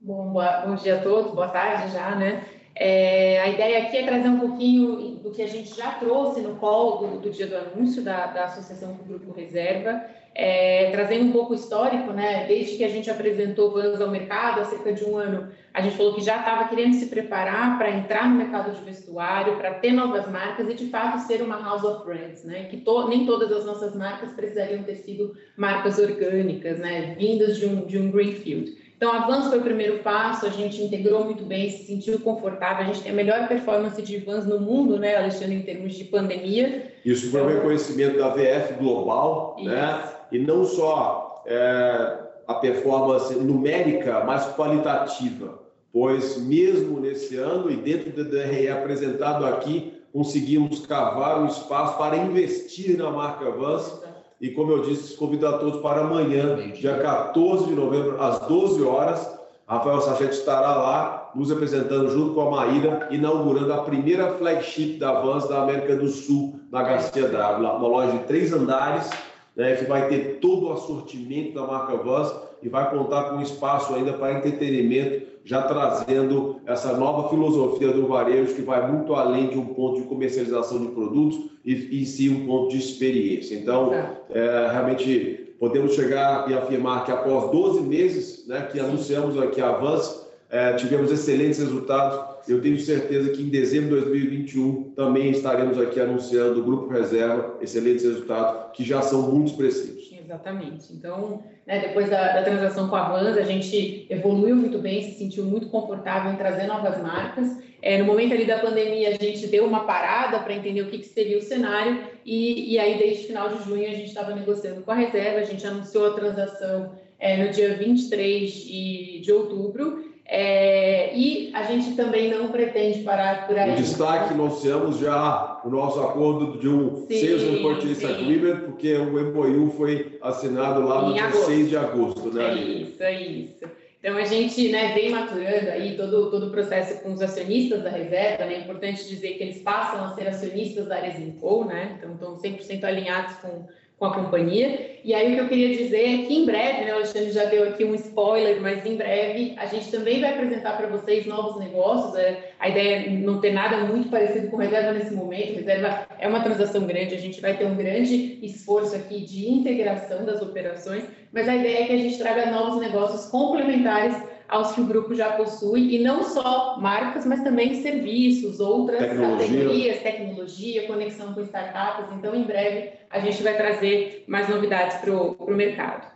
[0.00, 2.46] Bom, boa, bom dia a todos, boa tarde já, né?
[2.74, 6.56] É, a ideia aqui é trazer um pouquinho do que a gente já trouxe no
[6.56, 10.02] call do, do dia do anúncio da, da associação com o Grupo Reserva,
[10.34, 12.46] é, trazendo um pouco histórico, né?
[12.46, 15.96] Desde que a gente apresentou Vans ao mercado há cerca de um ano, a gente
[15.96, 19.92] falou que já estava querendo se preparar para entrar no mercado de vestuário, para ter
[19.92, 22.64] novas marcas e de fato ser uma house of brands, né?
[22.64, 27.14] Que to, nem todas as nossas marcas precisariam ter sido marcas orgânicas, né?
[27.18, 28.81] Vindas de um, de um greenfield.
[29.02, 32.86] Então, Vans foi o primeiro passo, a gente integrou muito bem, se sentiu confortável, a
[32.86, 36.92] gente tem a melhor performance de Vans no mundo, né, Alexandre, em termos de pandemia.
[37.04, 39.62] Isso foi um então, reconhecimento da VF Global, né?
[39.62, 39.72] Isso.
[39.72, 40.12] né?
[40.30, 45.58] E não só é, a performance numérica, mas qualitativa,
[45.92, 52.18] pois mesmo nesse ano e dentro do DRE apresentado aqui, conseguimos cavar um espaço para
[52.18, 54.00] investir na marca Vans
[54.42, 58.82] e, como eu disse, convido a todos para amanhã, dia 14 de novembro, às 12
[58.82, 59.38] horas.
[59.68, 65.12] Rafael Sachete estará lá, nos apresentando junto com a Maíra, inaugurando a primeira flagship da
[65.20, 67.74] Vans da América do Sul, na Garcia Dávila.
[67.74, 69.08] Uma loja de três andares,
[69.54, 73.94] né, que vai ter todo o assortimento da marca Vans e vai contar com espaço
[73.94, 79.58] ainda para entretenimento, já trazendo essa nova filosofia do varejo que vai muito além de
[79.58, 83.56] um ponto de comercialização de produtos e, e sim um ponto de experiência.
[83.56, 83.92] Então,
[84.30, 89.70] é, realmente podemos chegar e afirmar que após 12 meses né, que anunciamos aqui a
[89.70, 92.18] Avance, é, tivemos excelentes resultados.
[92.48, 97.56] Eu tenho certeza que em dezembro de 2021 também estaremos aqui anunciando o Grupo Reserva,
[97.60, 100.01] excelentes resultados que já são muito expressivos.
[100.32, 100.90] Exatamente.
[100.94, 105.18] Então, né, depois da, da, transação com a Vans, a gente evoluiu muito bem, se
[105.18, 107.58] sentiu muito confortável em trazer novas marcas.
[107.82, 110.98] É, no momento ali da pandemia, a gente deu uma parada para entender o que,
[110.98, 114.80] que, seria o cenário, e, e aí, desde final de junho, a gente estava negociando
[114.80, 120.11] com a reserva, a gente anunciou a transação é, no dia 23 de, de outubro,
[120.34, 123.72] é, e a gente também não pretende parar por aí.
[123.72, 124.62] O destaque, nós
[124.98, 130.18] já o nosso acordo de um sim, Sales and Purchase Agreement, porque o MOU foi
[130.22, 131.44] assinado lá no dia agosto.
[131.44, 133.64] 6 de agosto, né, É isso, é isso.
[133.98, 137.90] Então, a gente né, vem maturando aí todo, todo o processo com os acionistas da
[137.90, 138.54] reserva, né?
[138.54, 141.98] É importante dizer que eles passam a ser acionistas da Aresinco, né?
[141.98, 143.66] Então, estão 100% alinhados com
[144.02, 144.96] com a companhia.
[145.04, 147.44] E aí o que eu queria dizer é que em breve, né, o Alexandre já
[147.44, 151.56] deu aqui um spoiler, mas em breve a gente também vai apresentar para vocês novos
[151.60, 152.16] negócios.
[152.16, 155.54] É, a ideia é não ter nada muito parecido com reserva nesse momento.
[155.54, 160.24] Reserva é uma transação grande, a gente vai ter um grande esforço aqui de integração
[160.24, 164.16] das operações, mas a ideia é que a gente traga novos negócios complementares
[164.52, 169.46] aos que o grupo já possui, e não só marcas, mas também serviços, outras tecnologia.
[169.46, 172.12] categorias, tecnologia, conexão com startups.
[172.18, 176.12] Então, em breve, a gente vai trazer mais novidades para o mercado.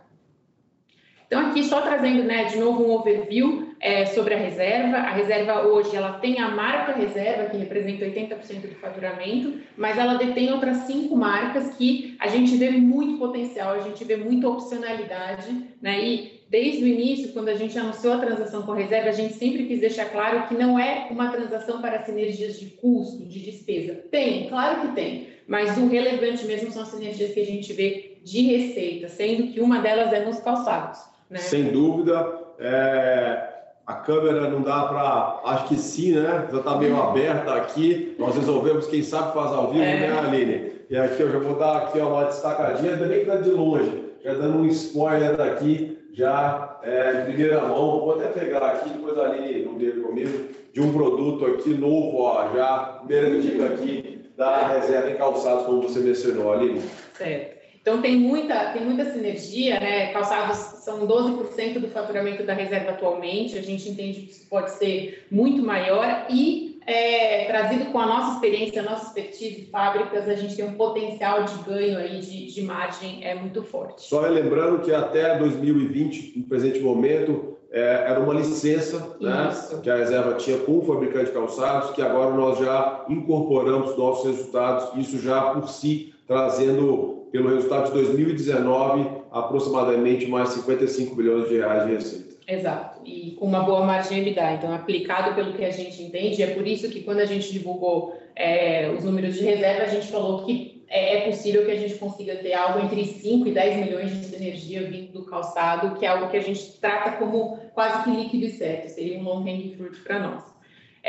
[1.25, 4.97] Então, aqui só trazendo né, de novo um overview é, sobre a reserva.
[4.97, 10.13] A reserva hoje ela tem a marca reserva, que representa 80% do faturamento, mas ela
[10.15, 15.67] detém outras cinco marcas que a gente vê muito potencial, a gente vê muita opcionalidade,
[15.81, 15.99] né?
[16.01, 19.33] E desde o início, quando a gente anunciou a transação com a reserva, a gente
[19.33, 23.95] sempre quis deixar claro que não é uma transação para sinergias de custo, de despesa.
[24.09, 28.17] Tem, claro que tem, mas o relevante mesmo são as sinergias que a gente vê
[28.23, 30.99] de receita, sendo que uma delas é nos calçados.
[31.29, 31.39] Né?
[31.39, 32.45] Sem dúvida.
[32.59, 33.55] É...
[33.85, 35.41] A câmera não dá para.
[35.45, 36.45] Acho que sim, né?
[36.51, 38.17] Já está meio aberta aqui.
[38.19, 39.99] Nós resolvemos, quem sabe faz ao vivo, é.
[40.01, 40.71] né, Aline?
[40.89, 44.33] E aqui eu já vou dar aqui uma destacadinha, bem que está de longe, já
[44.33, 49.63] dando um spoiler daqui já é, em primeira mão, vou até pegar aqui, depois ali
[49.63, 55.11] no meio comigo, de um produto aqui novo, ó, já, primeira dica aqui da reserva
[55.11, 56.81] em calçados, como você mencionou, ali.
[57.13, 57.57] Certo.
[57.79, 60.11] Então tem muita, tem muita sinergia, né?
[60.11, 65.25] Calçados são 12% do faturamento da reserva atualmente, a gente entende que isso pode ser
[65.31, 70.35] muito maior e é, trazido com a nossa experiência, a nossa expertise de fábricas, a
[70.35, 74.03] gente tem um potencial de ganho aí de, de margem é muito forte.
[74.03, 79.97] Só lembrando que até 2020, no presente momento, é, era uma licença né, que a
[79.97, 85.21] reserva tinha com o fabricante de calçados, que agora nós já incorporamos nossos resultados, isso
[85.21, 91.91] já por si trazendo, pelo resultado de 2019, aproximadamente mais 55 bilhões de reais de
[91.91, 92.26] receita.
[92.47, 94.53] Exato, e com uma boa margem EBITDA.
[94.53, 98.17] Então, aplicado pelo que a gente entende, é por isso que quando a gente divulgou
[98.33, 101.95] é, os números de reserva, a gente falou que é, é possível que a gente
[101.95, 106.09] consiga ter algo entre 5 e 10 milhões de energia vindo do calçado, que é
[106.09, 109.75] algo que a gente trata como quase que líquido e certo, seria um long hanging
[109.75, 110.56] fruit para nós.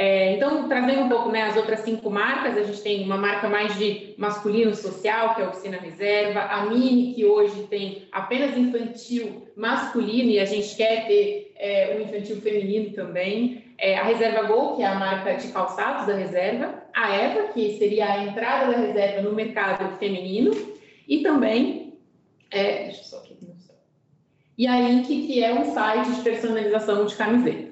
[0.00, 3.48] É, então, trazendo um pouco né, as outras cinco marcas, a gente tem uma marca
[3.48, 8.56] mais de masculino social, que é a Oficina Reserva, a Mini, que hoje tem apenas
[8.56, 14.44] infantil masculino, e a gente quer ter é, um infantil feminino também, é, a Reserva
[14.44, 18.70] Gol, que é a marca de calçados da reserva, a Eva, que seria a entrada
[18.70, 20.52] da reserva no mercado feminino,
[21.08, 21.98] e também,
[22.52, 23.36] é, deixa eu só aqui,
[24.56, 27.67] e a Inc, que é um site de personalização de camisetas.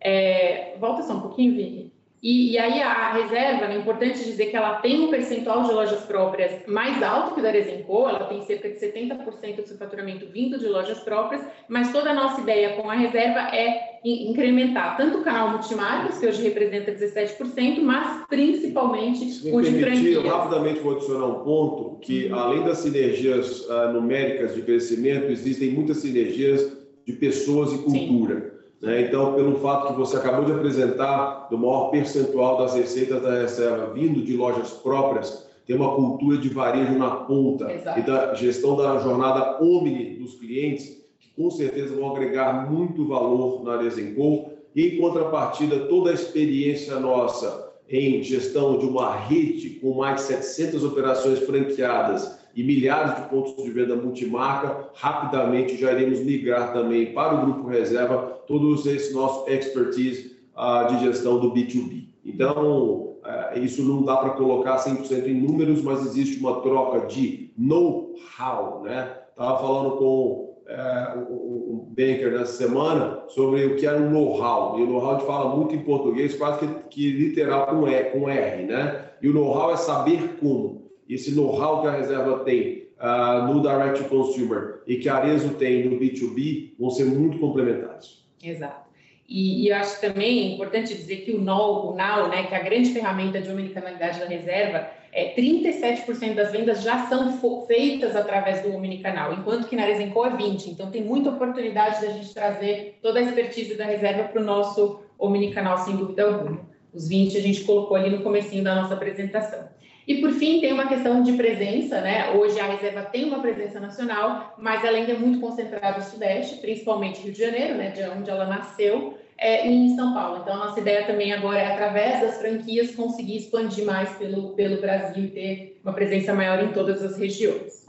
[0.00, 1.96] É, volta só um pouquinho, Vicky.
[2.22, 6.00] E, e, aí a reserva, é importante dizer que ela tem um percentual de lojas
[6.06, 10.26] próprias mais alto que o da Resenco, ela tem cerca de 70% do seu faturamento
[10.32, 15.18] vindo de lojas próprias, mas toda a nossa ideia com a reserva é incrementar tanto
[15.18, 20.24] o canal multimarcas, que hoje representa 17%, mas principalmente Se o de permitir, franquias.
[20.24, 22.34] rapidamente vou adicionar um ponto, que uhum.
[22.34, 28.40] além das sinergias uh, numéricas de crescimento, existem muitas sinergias de pessoas e cultura.
[28.40, 28.55] Sim.
[28.80, 29.02] Né?
[29.02, 33.92] Então, pelo fato que você acabou de apresentar do maior percentual das receitas da reserva
[33.92, 37.98] vindo de lojas próprias, tem uma cultura de varejo na ponta Exato.
[37.98, 43.64] e da gestão da jornada omni dos clientes, que com certeza vão agregar muito valor
[43.64, 44.52] na Desenco.
[44.74, 50.22] E, em contrapartida, toda a experiência nossa em gestão de uma rede com mais de
[50.22, 57.12] 700 operações franqueadas e milhares de pontos de venda multimarca, rapidamente já iremos migrar também
[57.12, 62.08] para o Grupo Reserva todos esse nosso expertise uh, de gestão do B2B.
[62.24, 67.52] Então, uh, isso não dá para colocar 100% em números, mas existe uma troca de
[67.56, 69.16] know-how, né?
[69.30, 74.78] Estava falando com uh, o, o Banker nessa semana sobre o que era o know-how.
[74.78, 78.04] E o know-how a gente fala muito em português, quase que, que literal com, e,
[78.04, 79.10] com R, né?
[79.22, 84.04] E o know-how é saber como esse know-how que a reserva tem uh, no direct
[84.08, 88.25] consumer e que a Arezo tem no B2B vão ser muito complementares.
[88.48, 88.86] Exato.
[89.28, 92.58] E, e eu acho também importante dizer que o NOW, o NOW, né, que é
[92.58, 98.62] a grande ferramenta de omnicanalidade da reserva, é, 37% das vendas já são feitas através
[98.62, 100.68] do omnicanal, enquanto que na Resenco é 20%.
[100.68, 105.00] Então, tem muita oportunidade da gente trazer toda a expertise da reserva para o nosso
[105.18, 106.60] omnicanal, sem dúvida alguma.
[106.92, 109.68] Os 20% a gente colocou ali no comecinho da nossa apresentação.
[110.06, 112.30] E por fim, tem uma questão de presença, né?
[112.30, 116.60] Hoje a reserva tem uma presença nacional, mas ela ainda é muito concentrada no Sudeste,
[116.60, 117.90] principalmente Rio de Janeiro, né?
[117.90, 120.42] De onde ela nasceu, é, em São Paulo.
[120.42, 124.80] Então, a nossa ideia também agora é, através das franquias, conseguir expandir mais pelo, pelo
[124.80, 127.84] Brasil e ter uma presença maior em todas as regiões.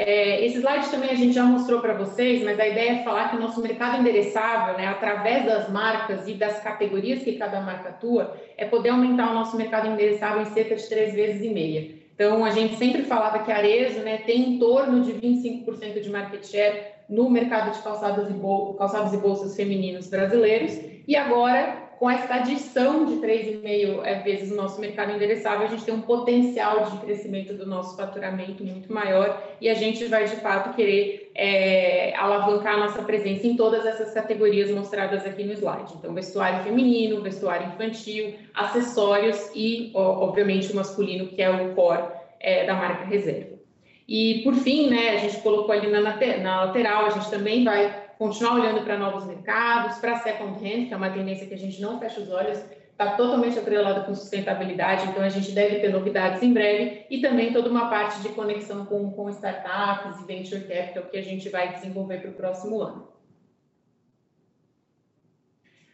[0.00, 3.30] É, esse slide também a gente já mostrou para vocês, mas a ideia é falar
[3.30, 7.88] que o nosso mercado endereçável, né, através das marcas e das categorias que cada marca
[7.88, 11.90] atua, é poder aumentar o nosso mercado endereçável em cerca de três vezes e meia.
[12.14, 16.10] Então, a gente sempre falava que a Arezo né, tem em torno de 25% de
[16.10, 20.78] market share no mercado de calçados e, calçados e bolsas femininos brasileiros,
[21.08, 25.84] e agora com essa adição de 3,5 é, vezes o nosso mercado endereçável, a gente
[25.84, 30.36] tem um potencial de crescimento do nosso faturamento muito maior e a gente vai, de
[30.36, 35.94] fato, querer é, alavancar a nossa presença em todas essas categorias mostradas aqui no slide.
[35.98, 42.04] Então, vestuário feminino, vestuário infantil, acessórios e, obviamente, o masculino, que é o core
[42.38, 43.58] é, da marca Reserva.
[44.06, 48.07] E, por fim, né, a gente colocou ali na, na lateral, a gente também vai
[48.18, 51.80] continuar olhando para novos mercados, para second hand, que é uma tendência que a gente
[51.80, 52.58] não fecha os olhos,
[52.90, 57.52] está totalmente atrelada com sustentabilidade, então a gente deve ter novidades em breve e também
[57.52, 61.72] toda uma parte de conexão com, com startups e venture capital que a gente vai
[61.72, 63.06] desenvolver para o próximo ano.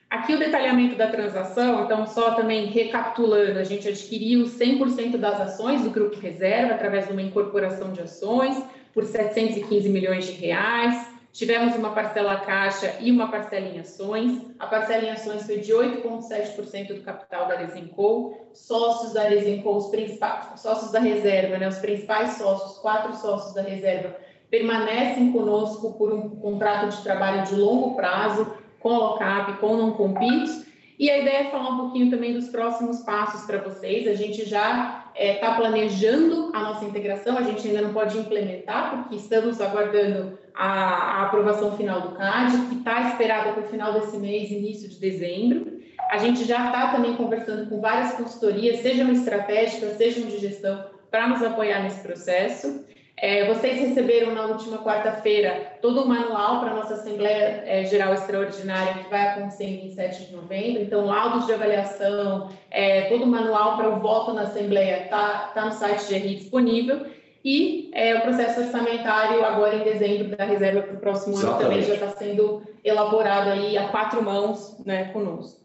[0.08, 5.82] Aqui o detalhamento da transação, então só também recapitulando, a gente adquiriu 100% das ações
[5.82, 8.64] do Grupo Reserva através de uma incorporação de ações
[8.94, 14.40] por 715 milhões de reais, Tivemos uma parcela caixa e uma parcela em ações.
[14.56, 18.38] A parcela em ações foi de 8,7% do capital da Resenco.
[18.52, 23.62] Sócios da Resenco, os principais sócios da reserva, né, os principais sócios, quatro sócios da
[23.62, 24.14] reserva,
[24.48, 30.64] permanecem conosco por um contrato de trabalho de longo prazo, com LOCAP, com não compete.
[30.96, 34.06] E a ideia é falar um pouquinho também dos próximos passos para vocês.
[34.06, 38.18] A gente já está é, tá planejando a nossa integração, a gente ainda não pode
[38.18, 43.68] implementar, porque estamos aguardando a, a aprovação final do CAD, que está esperada para o
[43.68, 45.80] final desse mês, início de dezembro.
[46.10, 51.28] A gente já está também conversando com várias consultorias, sejam estratégicas, sejam de gestão, para
[51.28, 52.84] nos apoiar nesse processo.
[53.16, 58.12] É, vocês receberam na última quarta-feira todo o manual para a nossa Assembleia é, Geral
[58.12, 60.82] Extraordinária, que vai acontecer em 27 de novembro.
[60.82, 65.64] Então, laudos de avaliação, é, todo o manual para o voto na Assembleia está tá
[65.64, 67.06] no site GRI disponível.
[67.44, 71.62] E é, o processo orçamentário, agora em dezembro, da reserva para o próximo Exatamente.
[71.62, 75.63] ano, também já está sendo elaborado aí a quatro mãos né, conosco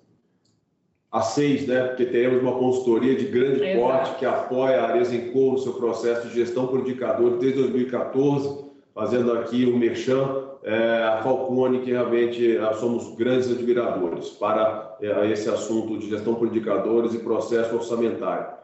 [1.12, 1.88] a seis, né?
[1.88, 3.80] Porque teremos uma consultoria de grande Exato.
[3.80, 9.34] porte que apoia a Aresenco no seu processo de gestão por indicador desde 2014, fazendo
[9.34, 15.50] aqui o merchan, é, a Falcone, que realmente é, somos grandes admiradores para é, esse
[15.50, 18.60] assunto de gestão por indicadores e processo orçamentário.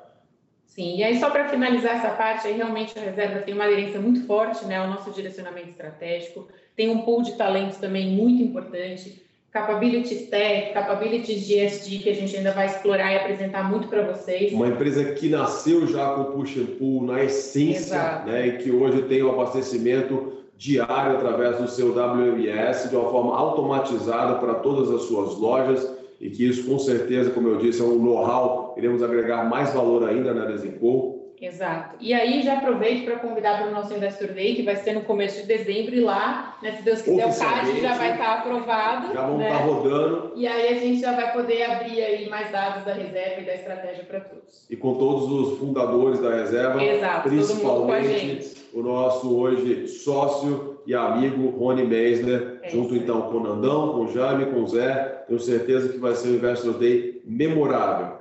[0.68, 4.00] Sim, e aí só para finalizar essa parte, aí realmente a reserva tem uma aderência
[4.00, 9.25] muito forte né, ao nosso direcionamento estratégico, tem um pool de talentos também muito importante,
[9.56, 14.51] capabilities tech, capabilities ESG, que a gente ainda vai explorar e apresentar muito para vocês.
[14.51, 19.03] Uma empresa que nasceu já com push and pull na essência, né, e que hoje
[19.03, 24.91] tem o um abastecimento diário através do seu WMS de uma forma automatizada para todas
[24.91, 25.89] as suas lojas
[26.20, 30.08] e que isso com certeza, como eu disse, é um know-how, iremos agregar mais valor
[30.08, 31.96] ainda na Desenco Exato.
[32.00, 35.02] E aí já aproveito para convidar para o nosso Investor Day, que vai ser no
[35.02, 39.14] começo de dezembro, e lá, né, se Deus quiser, o CAD já vai estar aprovado.
[39.14, 39.52] Já vão né?
[39.52, 40.32] estar rodando.
[40.36, 43.56] E aí a gente já vai poder abrir aí mais dados da reserva e da
[43.56, 44.66] estratégia para todos.
[44.70, 51.50] E com todos os fundadores da reserva, Exato, principalmente o nosso hoje sócio e amigo
[51.50, 55.24] Rony Meisner, é junto então com o Nandão, com o Jaime, com o Zé.
[55.28, 58.18] Tenho certeza que vai ser um Investor Day memorável.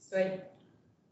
[0.00, 0.49] Isso aí.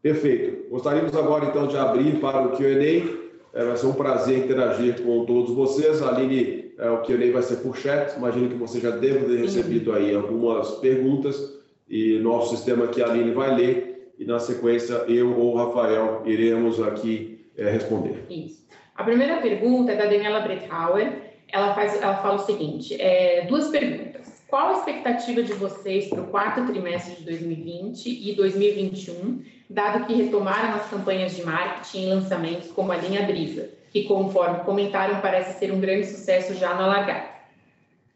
[0.01, 0.69] Perfeito.
[0.69, 3.19] Gostaríamos agora então de abrir para o Q&A.
[3.51, 6.01] É, vai ser um prazer interagir com todos vocês.
[6.01, 8.15] Aline, é, o Q&A vai ser por chat.
[8.15, 13.07] Imagino que você já deve ter recebido aí algumas perguntas e nosso sistema aqui, a
[13.07, 18.25] Aline vai ler e na sequência eu ou o Rafael iremos aqui é, responder.
[18.29, 18.67] Isso.
[18.95, 21.29] A primeira pergunta é da Daniela Brethauer.
[21.51, 24.08] Ela, faz, ela fala o seguinte, é, duas perguntas.
[24.49, 30.13] Qual a expectativa de vocês para o quarto trimestre de 2020 e 2021 dado que
[30.13, 35.59] retomaram as campanhas de marketing e lançamentos como a linha Brisa, que, conforme comentaram, parece
[35.59, 37.29] ser um grande sucesso já na largada.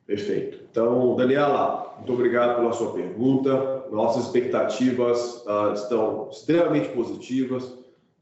[0.08, 0.60] Perfeito.
[0.72, 3.86] Então, Daniela, muito obrigado pela sua pergunta.
[3.92, 7.78] Nossas expectativas uh, estão extremamente positivas.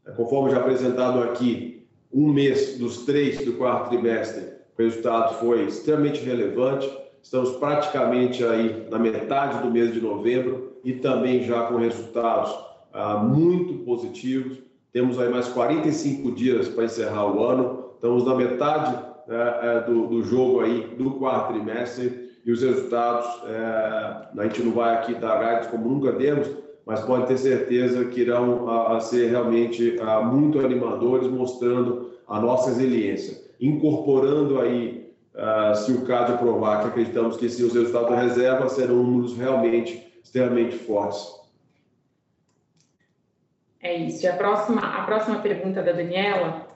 [0.06, 4.44] É, conforme já apresentado aqui, um mês dos três do quarto trimestre,
[4.78, 7.01] o resultado foi extremamente relevante.
[7.22, 12.54] Estamos praticamente aí na metade do mês de novembro e também já com resultados
[12.94, 14.58] ah, muito positivos.
[14.92, 17.92] Temos aí mais 45 dias para encerrar o ano.
[17.96, 23.28] Estamos na metade né, é, do, do, jogo aí do quarto trimestre e os resultados,
[23.48, 26.50] é, a gente não vai aqui dar guides como nunca demos,
[26.86, 32.40] mas pode ter certeza que irão a, a ser realmente a, muito animadores, mostrando a
[32.40, 35.01] nossa resiliência, incorporando aí,
[35.36, 39.38] a, se o caso provar que acreditamos que sim, os resultados da reserva serão números
[39.38, 41.42] realmente extremamente fortes.
[43.82, 44.24] É isso.
[44.24, 46.68] E a próxima, a próxima pergunta da Daniela.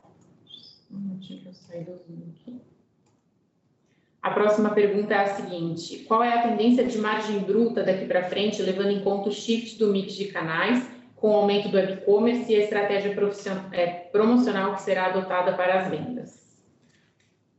[4.21, 8.23] A próxima pergunta é a seguinte: qual é a tendência de margem bruta daqui para
[8.23, 12.51] frente, levando em conta o shift do mix de canais, com o aumento do e-commerce
[12.51, 13.15] e a estratégia
[13.71, 16.44] é, promocional que será adotada para as vendas?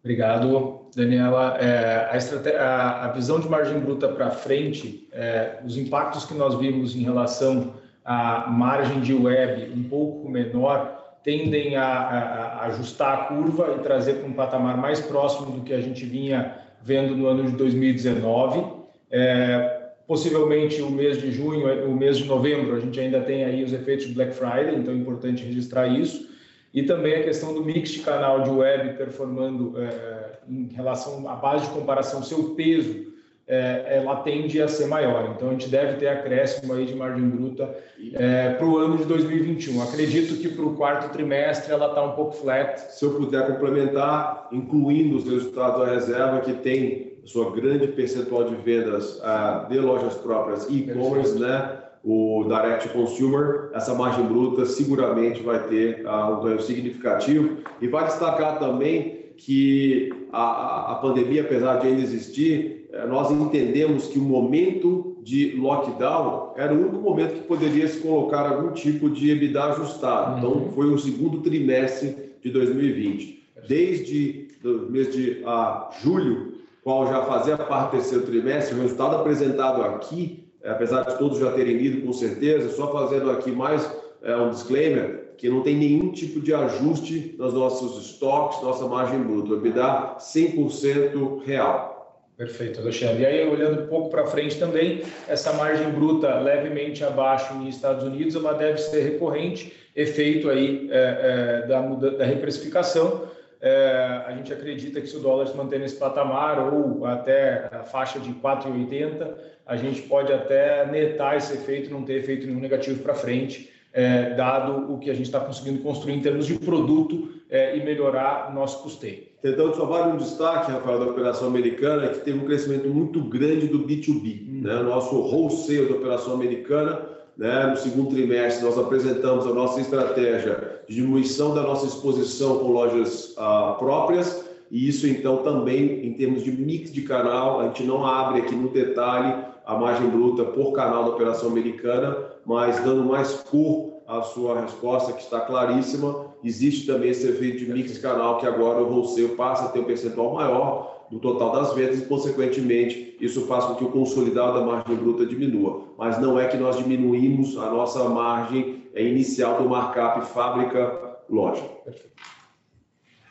[0.07, 1.59] Obrigado, Daniela.
[1.59, 6.55] É, a, a, a, visão de margem bruta para frente, é, os impactos que nós
[6.55, 13.17] vimos em relação a margem de web um pouco menor tendem a, a, ajustar a
[13.25, 17.27] curva e trazer para um patamar mais próximo do que a gente vinha vendo no
[17.27, 18.65] ano de 2019.
[19.11, 23.65] É, possivelmente o mês de junho, o mês de novembro, a gente ainda tem aí
[23.65, 26.36] os efeitos de Black Friday, então é importante registrar isso.
[26.73, 31.35] E também a questão do mix de canal de web performando é, em relação à
[31.35, 33.07] base de comparação, seu peso
[33.49, 35.33] é, ela tende a ser maior.
[35.35, 37.77] Então, a gente deve ter acréscimo aí de margem bruta
[38.15, 39.83] é, para o ano de 2021.
[39.83, 42.79] Acredito que para o quarto trimestre ela está um pouco flat.
[42.93, 48.55] Se eu puder complementar, incluindo os resultados da reserva, que tem sua grande percentual de
[48.57, 51.86] vendas uh, de lojas próprias e-commerce, né?
[52.07, 57.57] O direct consumer, essa margem bruta seguramente vai ter uh, um ganho significativo.
[57.81, 64.07] E vai destacar também que a, a pandemia, apesar de ainda existir, é, nós entendemos
[64.07, 69.11] que o momento de lockdown era o único momento que poderia se colocar algum tipo
[69.11, 70.39] de EBITDA ajustado.
[70.39, 70.73] Então, uhum.
[70.73, 73.49] foi o segundo trimestre de 2020.
[73.67, 76.55] Desde o mês de ah, julho,
[76.85, 81.53] qual já fazia parte do terceiro trimestre, o resultado apresentado aqui apesar de todos já
[81.53, 83.89] terem lido com certeza, só fazendo aqui mais
[84.23, 89.21] é, um disclaimer, que não tem nenhum tipo de ajuste nos nossos estoques, nossa margem
[89.21, 91.97] bruta, o EBITDA 100% real.
[92.37, 93.23] Perfeito, Alexandre.
[93.23, 98.05] E aí, olhando um pouco para frente também, essa margem bruta levemente abaixo nos Estados
[98.05, 103.23] Unidos, ela deve ser recorrente, efeito aí é, é, da, da reprecificação.
[103.61, 107.83] É, a gente acredita que se o dólar se manter nesse patamar ou até a
[107.83, 109.35] faixa de 4,80,
[109.67, 114.35] a gente pode até netar esse efeito, não ter efeito nenhum negativo para frente, é,
[114.35, 118.51] dado o que a gente está conseguindo construir em termos de produto é, e melhorar
[118.51, 119.25] o nosso custeio.
[119.43, 123.69] Então, só vale um destaque, Rafael, da operação americana, que teve um crescimento muito grande
[123.69, 124.43] do B2B.
[124.43, 124.61] Hum.
[124.63, 124.75] Né?
[124.77, 127.01] O nosso wholesale da operação americana,
[127.37, 127.67] né?
[127.67, 133.77] no segundo trimestre, nós apresentamos a nossa estratégia diminuição da nossa exposição com lojas ah,
[133.79, 138.41] próprias, e isso, então, também, em termos de mix de canal, a gente não abre
[138.41, 144.03] aqui no detalhe a margem bruta por canal da operação americana, mas dando mais cor
[144.07, 148.83] à sua resposta, que está claríssima, existe também esse efeito de mix canal, que agora
[148.83, 153.47] o wholesale passa a ter um percentual maior do total das vendas e, consequentemente, isso
[153.47, 155.83] faz com que o consolidado da margem bruta diminua.
[155.97, 161.69] Mas não é que nós diminuímos a nossa margem inicial do markup fábrica-loja.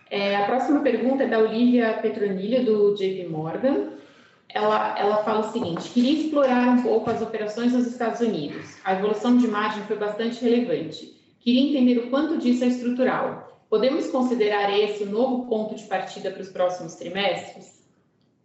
[0.09, 3.95] É, a próxima pergunta é da Olivia Petronilha, do JP Morgan
[4.55, 8.77] ela, ela fala o seguinte: queria explorar um pouco as operações nos Estados Unidos.
[8.85, 11.13] A evolução de margem foi bastante relevante.
[11.41, 13.59] Queria entender o quanto disso é estrutural.
[13.69, 17.83] Podemos considerar esse o novo ponto de partida para os próximos trimestres?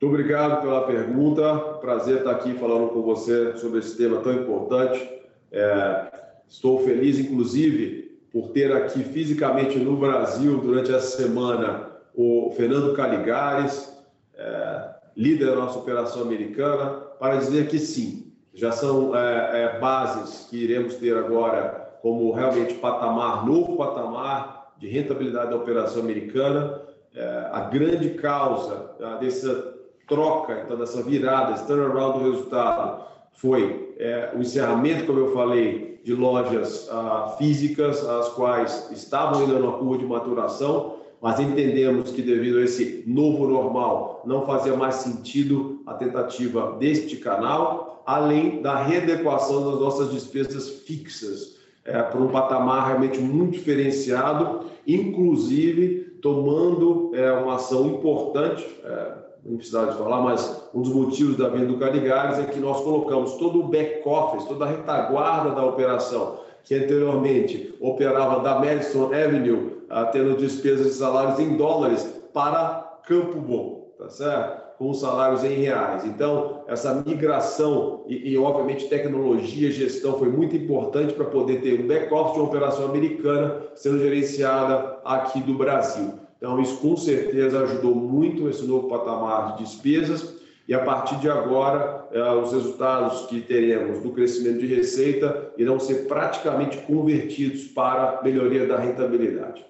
[0.00, 1.58] Muito obrigado pela pergunta.
[1.80, 5.08] Prazer estar aqui falando com você sobre esse tema tão importante.
[5.52, 6.12] É,
[6.50, 13.88] estou feliz, inclusive, por ter aqui fisicamente no Brasil durante essa semana o Fernando Caligares.
[14.34, 20.46] É, líder da nossa operação americana, para dizer que sim, já são é, é, bases
[20.48, 26.80] que iremos ter agora como realmente patamar, novo patamar de rentabilidade da operação americana.
[27.14, 29.74] É, a grande causa dessa
[30.08, 35.89] troca, então dessa virada, esse turnaround do resultado, foi é, o encerramento, como eu falei,
[36.02, 42.22] de lojas ah, físicas, as quais estavam ainda na curva de maturação, mas entendemos que
[42.22, 48.82] devido a esse novo normal não fazia mais sentido a tentativa deste canal, além da
[48.82, 57.32] readequação das nossas despesas fixas é, para um patamar realmente muito diferenciado, inclusive tomando é,
[57.32, 61.78] uma ação importante, é, não precisava de falar, mas um dos motivos da venda do
[61.78, 67.74] Caligares é que nós colocamos todo o back-office, toda a retaguarda da operação, que anteriormente
[67.80, 69.80] operava da Madison Avenue
[70.12, 74.70] tendo despesas de salários em dólares para Campo Bom, tá certo?
[74.78, 76.04] Com salários em reais.
[76.04, 81.80] Então, essa migração e, e obviamente, tecnologia e gestão foi muito importante para poder ter
[81.80, 86.14] um back-office de uma operação americana sendo gerenciada aqui do Brasil.
[86.40, 91.28] Então, isso com certeza ajudou muito esse novo patamar de despesas e a partir de
[91.28, 98.22] agora, eh, os resultados que teremos do crescimento de receita irão ser praticamente convertidos para
[98.22, 99.64] melhoria da rentabilidade.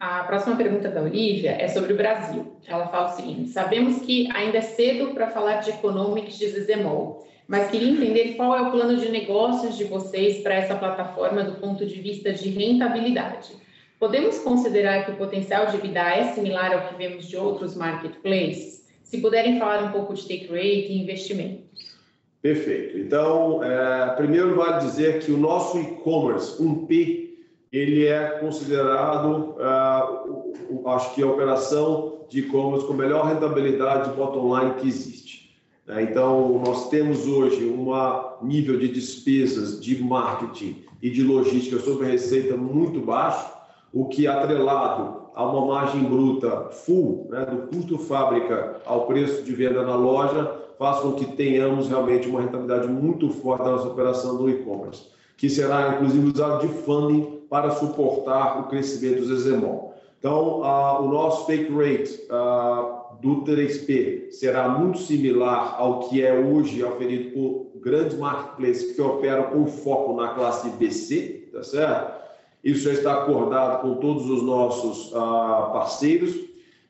[0.00, 2.54] A próxima pergunta da Olivia é sobre o Brasil.
[2.66, 7.26] Ela fala o seguinte: sabemos que ainda é cedo para falar de economics de Zezemol,
[7.46, 11.60] mas queria entender qual é o plano de negócios de vocês para essa plataforma do
[11.60, 13.50] ponto de vista de rentabilidade.
[13.98, 18.86] Podemos considerar que o potencial de EBITDA é similar ao que vemos de outros marketplaces?
[19.02, 21.64] Se puderem falar um pouco de take rate e investimentos.
[22.40, 22.98] Perfeito.
[22.98, 27.28] Então, é, primeiro vale dizer que o nosso e-commerce, um P
[27.72, 34.74] ele é considerado, uh, acho que a operação de e-commerce com melhor rentabilidade bottom line
[34.76, 35.60] que existe.
[35.86, 36.02] Né?
[36.04, 37.92] Então, nós temos hoje um
[38.42, 43.57] nível de despesas de marketing e de logística sobre receita muito baixo,
[43.92, 49.52] o que atrelado a uma margem bruta full, né, do custo fábrica ao preço de
[49.54, 54.36] venda na loja, faz com que tenhamos realmente uma rentabilidade muito forte da nossa operação
[54.36, 59.94] do e-commerce, que será inclusive usado de funding para suportar o crescimento do Zezemol.
[60.18, 66.36] Então, uh, o nosso take rate uh, do 3P será muito similar ao que é
[66.36, 72.17] hoje oferido por grandes marketplaces que operam com foco na classe BC, tá certo?
[72.62, 76.34] Isso já está acordado com todos os nossos uh, parceiros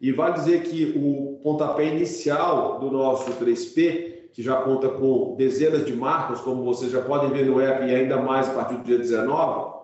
[0.00, 5.84] e vai dizer que o pontapé inicial do nosso 3P, que já conta com dezenas
[5.84, 8.84] de marcas, como vocês já podem ver no app e ainda mais a partir do
[8.84, 9.78] dia 19,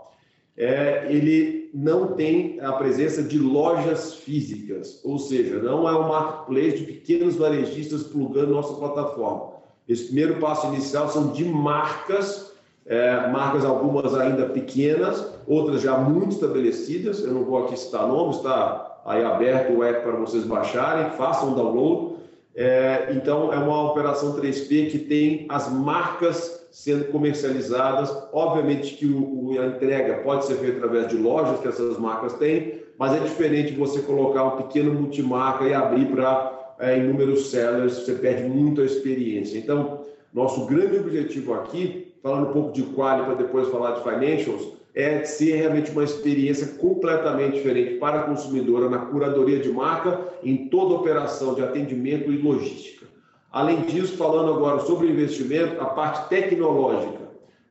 [0.57, 6.78] é, ele não tem a presença de lojas físicas, ou seja, não é um marketplace
[6.78, 9.55] de pequenos varejistas plugando nossa plataforma.
[9.89, 12.54] Esse primeiro passo inicial são de marcas,
[12.87, 17.22] é, marcas algumas ainda pequenas, outras já muito estabelecidas.
[17.22, 21.53] Eu não vou aqui citar nomes, está aí aberto o app para vocês baixarem, façam
[21.53, 22.14] o download.
[22.55, 28.14] É, então, é uma operação 3P que tem as marcas sendo comercializadas.
[28.32, 32.35] Obviamente que o, o, a entrega pode ser feita através de lojas que essas marcas
[32.35, 37.95] têm, mas é diferente você colocar um pequeno multimarca e abrir para é, inúmeros sellers,
[37.95, 39.59] você perde muito a experiência.
[39.59, 40.01] Então,
[40.32, 45.22] nosso grande objetivo aqui, falando um pouco de quali para depois falar de financials, é
[45.25, 50.95] ser realmente uma experiência completamente diferente para a consumidora na curadoria de marca, em toda
[50.95, 53.05] operação de atendimento e logística.
[53.53, 57.25] Além disso, falando agora sobre investimento, a parte tecnológica,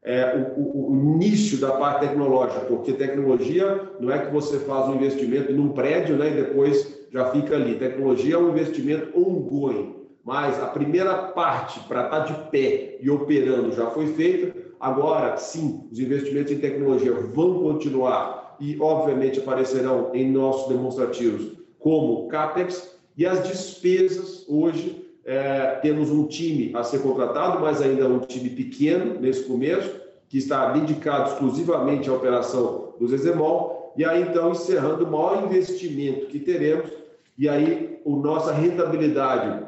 [0.03, 4.87] é, o, o, o, início da parte tecnológica, porque tecnologia não é que você faz
[4.87, 7.75] um investimento num prédio né, e depois já fica ali.
[7.75, 13.09] Tecnologia é um investimento ongoing, mas a primeira parte para estar tá de pé e
[13.09, 20.11] operando já foi feita, Agora, sim, os investimentos em tecnologia vão continuar e, obviamente, aparecerão
[20.13, 24.45] em nossos demonstrativos como CAPEX e as despesas.
[24.45, 30.01] Hoje, é, temos um time a ser contratado, mas ainda um time pequeno nesse começo,
[30.27, 33.93] que está dedicado exclusivamente à operação do Zezemol.
[33.95, 36.91] E aí, então, encerrando o maior investimento que teremos,
[37.37, 39.63] e aí, a nossa rentabilidade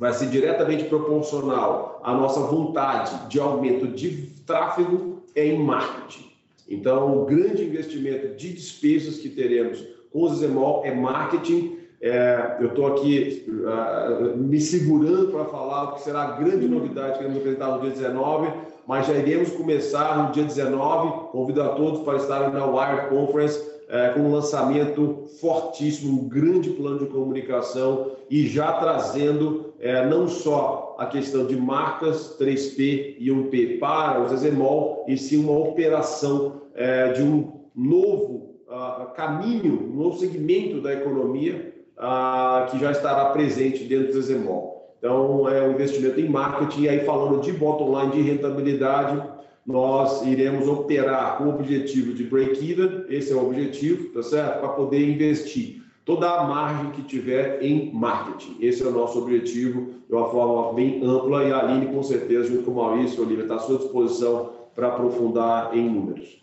[0.00, 6.30] vai ser diretamente proporcional à nossa vontade de aumento de tráfego em marketing.
[6.66, 11.76] Então, o grande investimento de despesas que teremos com o Zemol é marketing.
[12.00, 17.18] É, eu estou aqui uh, me segurando para falar o que será a grande novidade
[17.18, 18.52] que iremos apresentar no dia 19,
[18.86, 21.28] mas já iremos começar no dia 19.
[21.30, 26.70] Convido a todos para estarem na Wire Conference é, com um lançamento fortíssimo, um grande
[26.70, 33.30] plano de comunicação e já trazendo é, não só a questão de marcas 3P e
[33.30, 39.96] 1P para o Zezemol, e sim uma operação é, de um novo uh, caminho, um
[39.96, 44.94] novo segmento da economia uh, que já estará presente dentro do Zezemol.
[44.98, 49.39] Então, é um investimento em marketing, e aí falando de bottom line, de rentabilidade,
[49.70, 54.60] nós iremos operar com o objetivo de break-even, esse é o objetivo, tá certo?
[54.60, 58.56] Para poder investir toda a margem que tiver em marketing.
[58.60, 62.48] Esse é o nosso objetivo de uma forma bem ampla e a Aline, com certeza,
[62.48, 66.40] junto com o Maurício Olivia, está à sua disposição para aprofundar em números.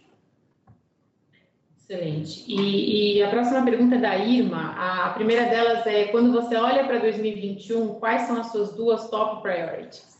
[1.89, 2.43] Excelente.
[2.47, 4.75] E, e, a próxima pergunta é da Irma.
[4.77, 9.41] A primeira delas é: quando você olha para 2021, quais são as suas duas top
[9.41, 10.16] priorities?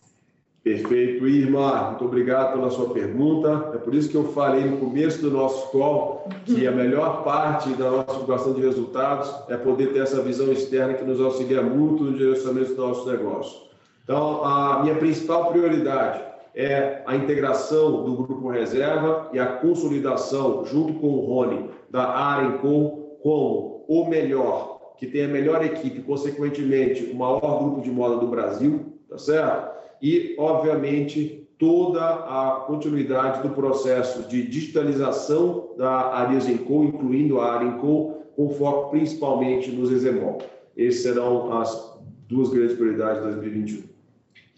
[0.68, 1.92] Perfeito, Irma.
[1.92, 3.72] Muito obrigado pela sua pergunta.
[3.74, 7.70] É por isso que eu falei no começo do nosso call que a melhor parte
[7.70, 12.04] da nossa divulgação de resultados é poder ter essa visão externa que nos auxilia muito
[12.04, 13.70] no direcionamento dos nossos negócios.
[14.04, 16.22] Então, a minha principal prioridade
[16.54, 23.16] é a integração do Grupo Reserva e a consolidação, junto com o Rony, da Arenco
[23.24, 28.28] como o melhor, que tem a melhor equipe, consequentemente, o maior grupo de moda do
[28.28, 29.77] Brasil, tá certo?
[30.02, 38.50] E, obviamente, toda a continuidade do processo de digitalização da Arizenco, incluindo a Arenco, com
[38.50, 40.38] foco principalmente nos Exemol.
[40.78, 43.84] Essas serão as duas grandes prioridades de 2021.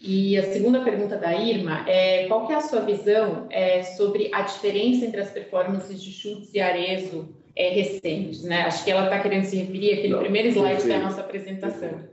[0.02, 4.30] E a segunda pergunta da Irma é qual que é a sua visão é, sobre
[4.32, 8.62] a diferença entre as performances de Schultz e Arezo é, recentes, né?
[8.62, 10.98] Acho que ela está querendo se referir àquele Não, primeiro slide perfeito.
[10.98, 12.09] da nossa apresentação.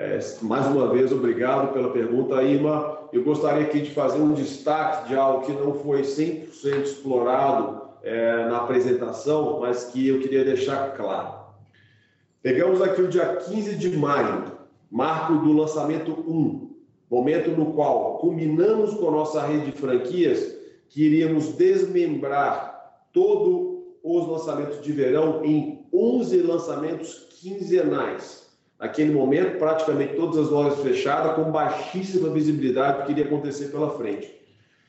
[0.00, 3.00] É, mais uma vez, obrigado pela pergunta, Ima.
[3.12, 8.46] Eu gostaria aqui de fazer um destaque de algo que não foi 100% explorado é,
[8.46, 11.40] na apresentação, mas que eu queria deixar claro.
[12.40, 14.52] Pegamos aqui o dia 15 de maio,
[14.88, 16.76] marco do lançamento 1,
[17.10, 20.56] momento no qual combinamos com a nossa rede de franquias
[20.88, 28.47] que iríamos desmembrar todos os lançamentos de verão em 11 lançamentos quinzenais
[28.78, 33.90] Naquele momento, praticamente todas as lojas fechadas, com baixíssima visibilidade do que iria acontecer pela
[33.90, 34.32] frente.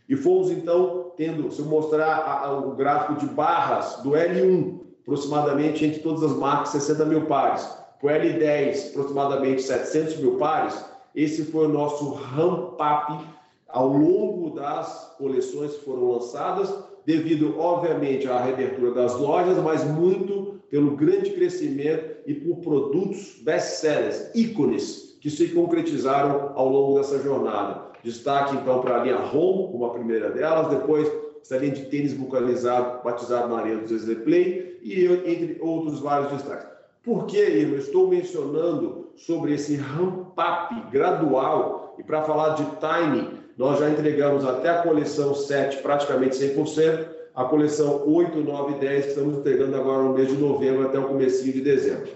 [0.08, 4.80] E fomos então tendo, se eu mostrar a, a, o gráfico de barras do L1,
[5.02, 7.68] aproximadamente entre todas as marcas, 60 mil pares,
[8.00, 10.86] para o L10, aproximadamente 700 mil pares,
[11.16, 13.26] esse foi o nosso ramp-up
[13.68, 16.74] ao longo das coleções que foram lançadas,
[17.06, 24.30] devido, obviamente, à reabertura das lojas, mas muito pelo grande crescimento e por produtos best-sellers,
[24.34, 27.90] ícones, que se concretizaram ao longo dessa jornada.
[28.04, 31.12] Destaque, então, para a linha Home, como a primeira delas, depois
[31.42, 36.68] essa linha de tênis vulcanizado, batizado na linha do Play, e entre outros vários destaques.
[37.04, 43.80] Por que eu estou mencionando sobre esse ramp-up gradual E para falar de timing, nós
[43.80, 47.08] já entregamos até a coleção 7 praticamente 100%,
[47.40, 51.00] a coleção 8, 9 e 10 que estamos entregando agora no mês de novembro até
[51.00, 52.10] o comecinho de dezembro.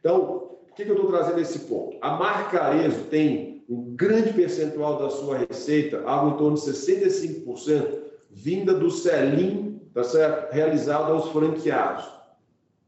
[0.00, 1.98] Então, por que, que eu estou trazendo esse ponto?
[2.00, 7.98] A marca Arezo tem um grande percentual da sua receita, algo em torno de 65%,
[8.30, 10.54] vinda do selim tá certo?
[10.54, 12.06] realizado aos franqueados.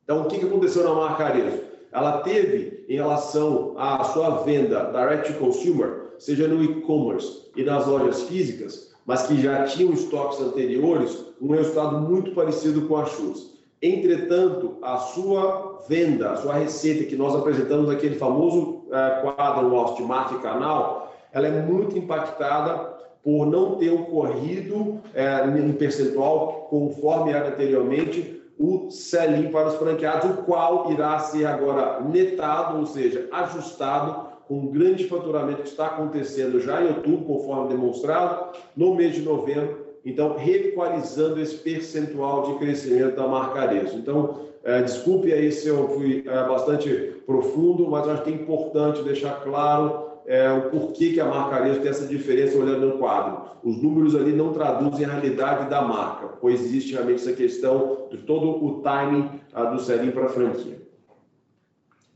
[0.04, 1.64] Então, o que, que aconteceu na marca Arezo?
[1.92, 7.86] Ela teve, em relação à sua venda direct to consumer, seja no e-commerce e nas
[7.86, 13.52] lojas físicas, mas que já tinham estoques anteriores, um resultado muito parecido com a Schutz.
[13.82, 19.96] Entretanto, a sua venda, a sua receita que nós apresentamos naquele famoso é, quadro nosso
[19.96, 26.66] de marca e canal, ela é muito impactada por não ter ocorrido é, em percentual,
[26.70, 32.86] conforme era anteriormente, o sell para os franqueados, o qual irá ser agora netado, ou
[32.86, 38.94] seja, ajustado com um grande faturamento que está acontecendo já em outubro, conforme demonstrado, no
[38.94, 43.96] mês de novembro, então reequalizando esse percentual de crescimento da marca Arezo.
[43.96, 46.90] Então, é, desculpe aí se eu fui é, bastante
[47.26, 51.80] profundo, mas acho que é importante deixar claro é, o porquê que a marca Arezo
[51.80, 53.50] tem essa diferença olhando no quadro.
[53.62, 58.18] Os números ali não traduzem a realidade da marca, pois existe realmente essa questão de
[58.18, 60.82] todo o timing a, do selinho para a franquia.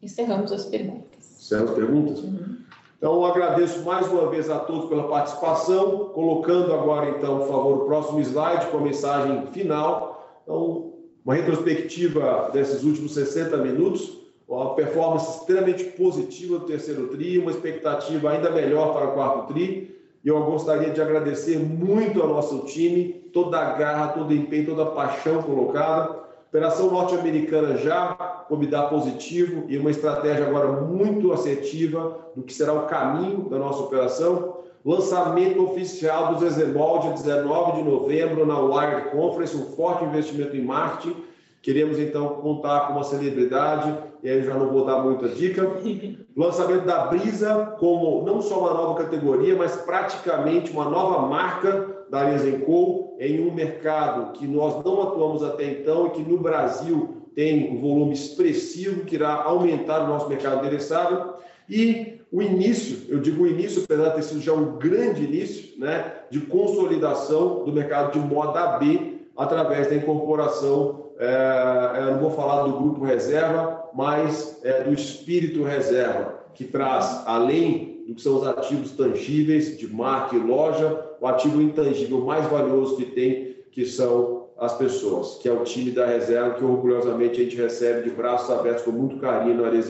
[0.03, 1.39] Encerramos as perguntas.
[1.41, 2.22] Encerramos as perguntas?
[2.22, 2.57] Uhum.
[2.99, 7.86] Então, agradeço mais uma vez a todos pela participação, colocando agora, então, por favor, o
[7.86, 10.40] próximo slide com a mensagem final.
[10.42, 10.94] Então,
[11.24, 14.18] uma retrospectiva desses últimos 60 minutos,
[14.49, 19.96] uma performance extremamente positiva do terceiro TRI, uma expectativa ainda melhor para o quarto TRI.
[20.24, 24.66] E eu gostaria de agradecer muito ao nosso time, toda a garra, todo o empenho,
[24.66, 26.27] toda a paixão colocada.
[26.49, 28.14] Operação norte-americana já
[28.49, 33.59] com dar positivo e uma estratégia agora muito assertiva do que será o caminho da
[33.59, 34.57] nossa operação.
[34.82, 40.62] Lançamento oficial do Zezemol, dia 19 de novembro, na Wired Conference, um forte investimento em
[40.62, 41.16] marketing.
[41.61, 45.70] Queremos então contar com uma celebridade, e aí já não vou dar muita dica.
[46.34, 52.20] Lançamento da Brisa como não só uma nova categoria, mas praticamente uma nova marca da
[52.20, 57.70] Arezenco em um mercado que nós não atuamos até então e que no Brasil tem
[57.72, 61.34] um volume expressivo que irá aumentar o nosso mercado endereçável.
[61.68, 65.78] E o início, eu digo o início, apesar de ter sido já um grande início,
[65.78, 72.64] né, de consolidação do mercado de moda B através da incorporação, é, não vou falar
[72.64, 78.46] do grupo reserva, mas é, do espírito reserva, que traz, além do que são os
[78.46, 84.48] ativos tangíveis de marca e loja, o ativo intangível mais valioso que tem, que são
[84.58, 88.50] as pessoas, que é o time da reserva que orgulhosamente a gente recebe de braços
[88.50, 89.88] abertos com muito carinho no Ares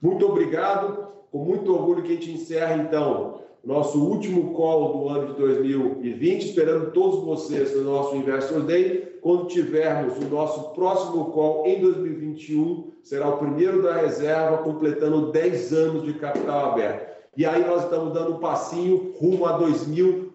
[0.00, 5.26] Muito obrigado, com muito orgulho que a gente encerra então nosso último call do ano
[5.26, 9.18] de 2020, esperando todos vocês no nosso Investor Day.
[9.20, 15.72] Quando tivermos o nosso próximo call em 2021, será o primeiro da reserva, completando 10
[15.72, 17.16] anos de capital aberto.
[17.36, 19.58] E aí nós estamos dando um passinho rumo a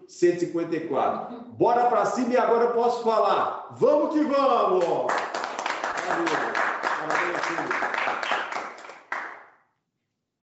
[0.08, 1.52] 2154.
[1.58, 3.68] Bora para cima e agora eu posso falar.
[3.72, 4.84] Vamos que vamos!
[4.84, 6.52] Valeu.
[7.08, 7.41] Parabéns,